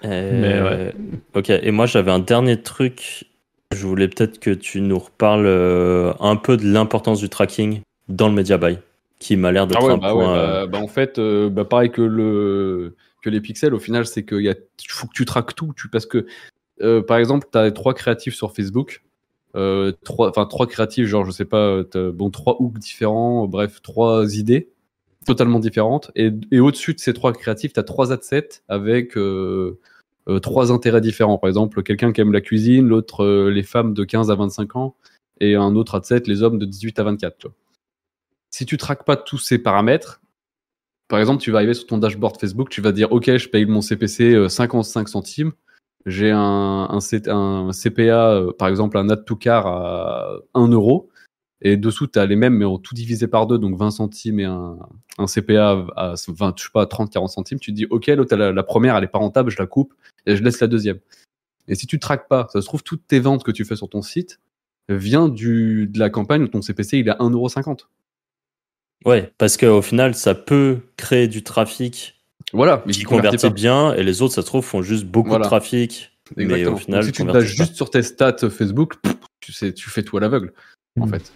[0.04, 0.94] Euh, Mais ouais.
[1.34, 3.24] Ok, et moi j'avais un dernier truc.
[3.72, 8.28] Je voulais peut-être que tu nous reparles euh, un peu de l'importance du tracking dans
[8.28, 8.78] le media buy,
[9.21, 11.49] qui m'a l'air d'être Ah ouais, un bah ouais, euh, bah, bah, en fait, euh,
[11.51, 14.57] bah, pareil que, le, que les pixels, au final, c'est qu'il
[14.89, 15.73] faut que tu traques tout.
[15.77, 16.27] Tu, parce que,
[16.81, 19.05] euh, par exemple, tu as trois créatifs sur Facebook.
[19.57, 24.37] euh, trois, enfin, trois créatifs, genre, je sais pas, bon, trois hooks différents, bref, trois
[24.37, 24.71] idées
[25.27, 26.11] totalement différentes.
[26.16, 29.18] Et, et au-dessus de ces trois créatifs, tu as trois adsets avec
[30.43, 31.37] trois intérêts différents.
[31.37, 34.97] Par exemple, quelqu'un qui aime la cuisine, l'autre les femmes de 15 à 25 ans,
[35.41, 37.37] et un autre adset, les hommes de 18 à 24.
[37.37, 37.57] tu vois.
[38.51, 40.20] Si tu traques pas tous ces paramètres,
[41.09, 43.66] par exemple, tu vas arriver sur ton dashboard Facebook, tu vas dire OK, je paye
[43.66, 45.53] mon CPC euh, 55 centimes,
[46.07, 51.11] j'ai un, CPA, euh, par exemple un add to car à 1 euro,
[51.62, 54.46] et dessous, tu as les mêmes, mais tout divisé par deux, donc 20 centimes et
[54.46, 54.78] un,
[55.26, 57.59] CPA à 20, je sais pas, 30, 40 centimes.
[57.59, 59.92] Tu te dis OK, la, première, elle est pas rentable, je la coupe
[60.24, 60.98] et je laisse la deuxième.
[61.68, 63.90] Et si tu traques pas, ça se trouve, toutes tes ventes que tu fais sur
[63.90, 64.40] ton site
[64.88, 67.84] vient du, de la campagne où ton CPC il est à 1,50€.
[69.05, 72.16] Ouais, parce qu'au final, ça peut créer du trafic
[72.53, 73.51] Voilà, mais qui convertit pas.
[73.51, 75.44] bien, et les autres, ça se trouve, font juste beaucoup Voilà.
[75.44, 76.12] de trafic.
[76.36, 76.74] Mais Exactement.
[76.74, 79.72] au final, Donc, si tu te bases juste sur tes stats Facebook, pff, tu, sais,
[79.72, 80.53] tu fais tout à l'aveugle,
[81.01, 81.11] en Mm.
[81.11, 81.32] fait.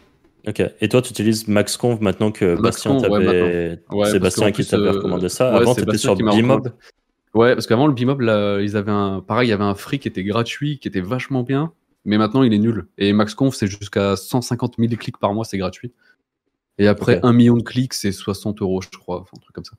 [0.46, 0.62] Ok.
[0.80, 3.70] Et toi, tu utilises MaxConf maintenant que Bastien ouais, t'avait.
[3.70, 5.52] Ouais, parce c'est Bastien qu'en qui t'avait euh, recommandé ça.
[5.54, 6.70] ouais, Avant, t'étais sur Bimob.
[7.34, 9.98] Ouais, parce qu'avant le Bimob, là, ils avaient un, pareil, il y avait un free
[9.98, 11.72] qui était gratuit, qui était vachement bien,
[12.04, 12.86] mais maintenant il est nul.
[12.98, 15.92] Et MaxConf, c'est jusqu'à 150 000 clics par mois, c'est gratuit.
[16.78, 19.64] Et après, un million de clics, c'est 60 euros, je crois, enfin, un truc comme
[19.64, 19.76] ça.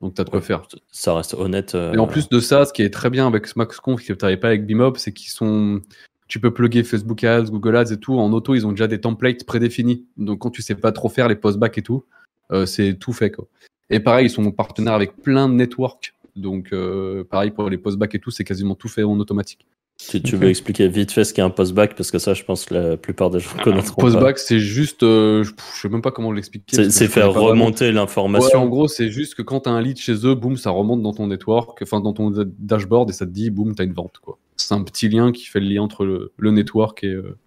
[0.00, 0.44] Donc t'as de quoi Ouais.
[0.44, 0.66] faire.
[0.90, 1.74] Ça reste honnête.
[1.74, 4.18] euh, Et en plus de ça, ce qui est très bien avec MaxConf, que tu
[4.24, 5.80] n'avais pas avec Bimob, c'est qu'ils sont.
[6.28, 8.18] Tu peux plugger Facebook Ads, Google Ads et tout.
[8.18, 10.04] En auto, ils ont déjà des templates prédéfinis.
[10.16, 12.04] Donc quand tu sais pas trop faire les post-back et tout,
[12.50, 13.30] euh, c'est tout fait.
[13.30, 13.46] Quoi.
[13.90, 16.14] Et pareil, ils sont partenaires avec plein de networks.
[16.36, 19.66] Donc euh, pareil pour les post-back et tout, c'est quasiment tout fait en automatique.
[19.96, 22.64] Tu, tu veux expliquer vite fait ce qu'est un post-back Parce que ça, je pense
[22.64, 23.94] que la plupart des gens connaîtront.
[23.94, 24.02] pas.
[24.02, 25.02] Post-back, c'est juste.
[25.04, 26.90] euh, je je sais même pas comment l'expliquer.
[26.90, 28.58] C'est faire remonter Ouais, l'information.
[28.62, 31.00] en gros, c'est juste que quand tu as un lead chez eux, boum, ça remonte
[31.02, 33.92] dans ton network, enfin dans ton dashboard et ça te dit, boum, tu as une
[33.94, 34.18] vente.
[34.20, 34.38] quoi.
[34.56, 37.38] C'est un petit lien qui fait le lien entre le, le network et, euh,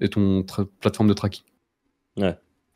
[0.00, 0.44] et ton
[0.80, 1.44] plateforme de tracking.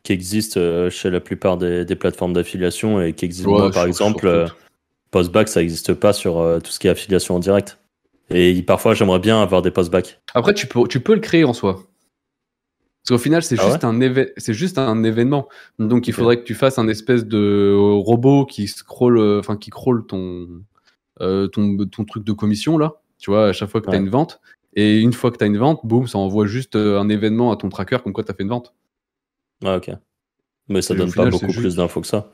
[0.04, 3.70] qui existe euh, chez la plupart des, des plateformes d'affiliation et qui existe Ouais, moi,
[3.72, 4.46] par exemple
[5.10, 7.78] postback ça n'existe pas sur tout ce qui est affiliation en direct
[8.34, 11.52] et parfois j'aimerais bien avoir des postback Après, tu peux, tu peux le créer en
[11.52, 11.74] soi.
[13.06, 15.46] Parce qu'au final, c'est Ah juste, c'est juste un événement.
[15.78, 19.68] Donc, il faudrait que tu fasses un espèce de robot qui scroll, euh, enfin, qui
[19.68, 20.48] crawl ton,
[21.20, 22.94] euh, ton, ton truc de commission, là.
[23.18, 24.04] Tu vois, à chaque fois que tu as Ouais.
[24.04, 24.40] une vente.
[24.74, 27.52] Et une fois que tu as une vente, boum, ça envoie juste euh, un événement
[27.52, 28.74] à ton tracker comme quoi tu as fait une vente.
[29.64, 29.90] ah ok
[30.70, 32.32] mais ça Et donne final, pas beaucoup juste- plus d'infos que ça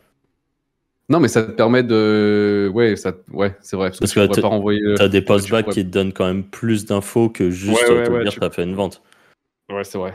[1.11, 2.70] Non, mais ça te permet de.
[2.72, 3.12] Ouais, ça...
[3.32, 3.88] ouais c'est vrai.
[3.88, 4.80] Parce, Parce que, que tu pas renvoyer.
[4.82, 7.94] euh, t'as des postback pourrais- qui te donnent quand même plus d'infos que juste Ouais,
[7.98, 9.02] ouais, te ouais, dire tu- t'as fait une vente
[9.72, 10.14] Ouais, c'est vrai.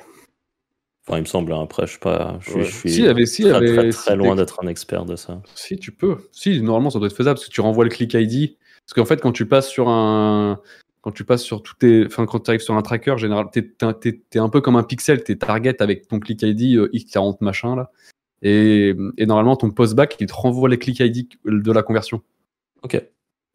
[1.07, 2.63] enfin il me semble hein, après je sais pas je, Ouais.
[2.63, 5.41] je suis Si, il avait- si, très, avait- très, loin d'être un expert de ça
[5.53, 6.17] Si, tu peux.
[6.31, 8.55] Si, normalement, ça doit être faisable parce que tu renvoies le click ID.
[8.85, 10.59] Parce qu'en fait, quand tu passes sur un.
[11.01, 12.05] Quand tu passes sur tous tes.
[12.05, 14.75] Enfin, quand tu arrives sur un tracker, général, t'es, t'es- t'es- t'es un peu comme
[14.75, 17.91] un pixel, t'es target avec ton click ID euh, X40 machin là.
[18.47, 22.21] Et, et normalement, ton postback, il te renvoie les click ID de la conversion.
[22.83, 23.03] ok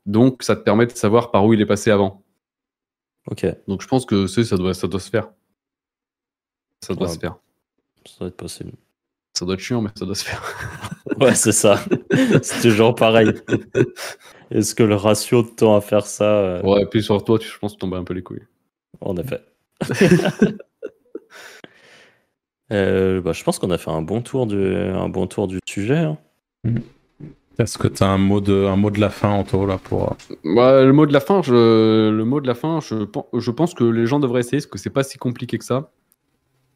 [0.04, 2.24] Donc, ça te permet de savoir par où il est passé avant.
[3.30, 5.30] ok Donc, je pense que ça doit, ça doit se faire.
[6.84, 7.14] Ça doit Ouais.
[7.14, 7.36] se faire.
[8.04, 8.72] ça doit être possible
[9.38, 10.42] Ça doit être chiant, mais ça doit se faire.
[11.20, 11.78] Ouais, c'est ça.
[12.42, 13.30] c'est toujours pareil.
[14.50, 17.38] Est-ce que le ratio de temps à faire ça euh, Ouais, et puis sur toi,
[17.38, 18.46] tu, je pense que tu tombes un peu les couilles.
[19.02, 19.44] En effet.
[22.72, 25.58] Euh, bah, je pense qu'on a fait un bon tour du, un bon tour du
[25.68, 25.98] sujet.
[25.98, 26.18] hein.
[27.58, 30.16] Est-ce que tu as un mot, de, un mot de la fin, Anto, là, pour...
[30.44, 33.04] Bah, le mot de la fin, je, le mot de la fin je,
[33.34, 35.90] je pense que les gens devraient essayer, parce que c'est pas si compliqué que ça.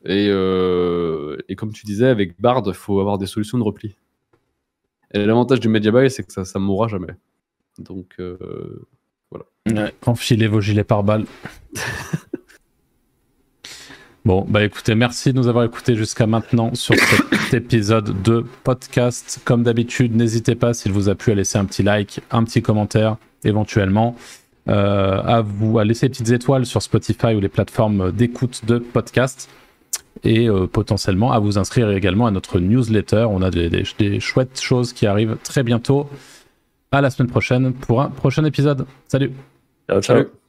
[0.04, 3.94] Et, euh, et comme tu disais, avec Bard, il faut avoir des solutions de repli.
[5.14, 7.14] Et l'avantage du Media Buy, c'est que ça ne mourra jamais.
[7.78, 8.86] Donc, euh,
[9.30, 9.46] voilà.
[9.86, 11.24] Ouais, enfilez vos gilets par balles.
[14.24, 19.40] Bon, bah écoutez, merci de nous avoir écoutés jusqu'à maintenant sur cet épisode de podcast.
[19.44, 22.62] Comme d'habitude, n'hésitez pas, s'il vous a plu, à laisser un petit like, un petit
[22.62, 24.16] commentaire, éventuellement.
[24.66, 28.78] Euh, à vous à laisser des petites étoiles sur Spotify ou les plateformes d'écoute de
[28.78, 29.50] podcast
[30.22, 33.26] et euh, potentiellement à vous inscrire également à notre newsletter.
[33.28, 36.08] On a des, des, des, chouettes choses qui arrivent très bientôt.
[36.92, 38.86] À la semaine prochaine pour un prochain épisode.
[39.06, 39.32] Salut.
[39.90, 40.16] Ciao, ciao.
[40.16, 40.43] Salut.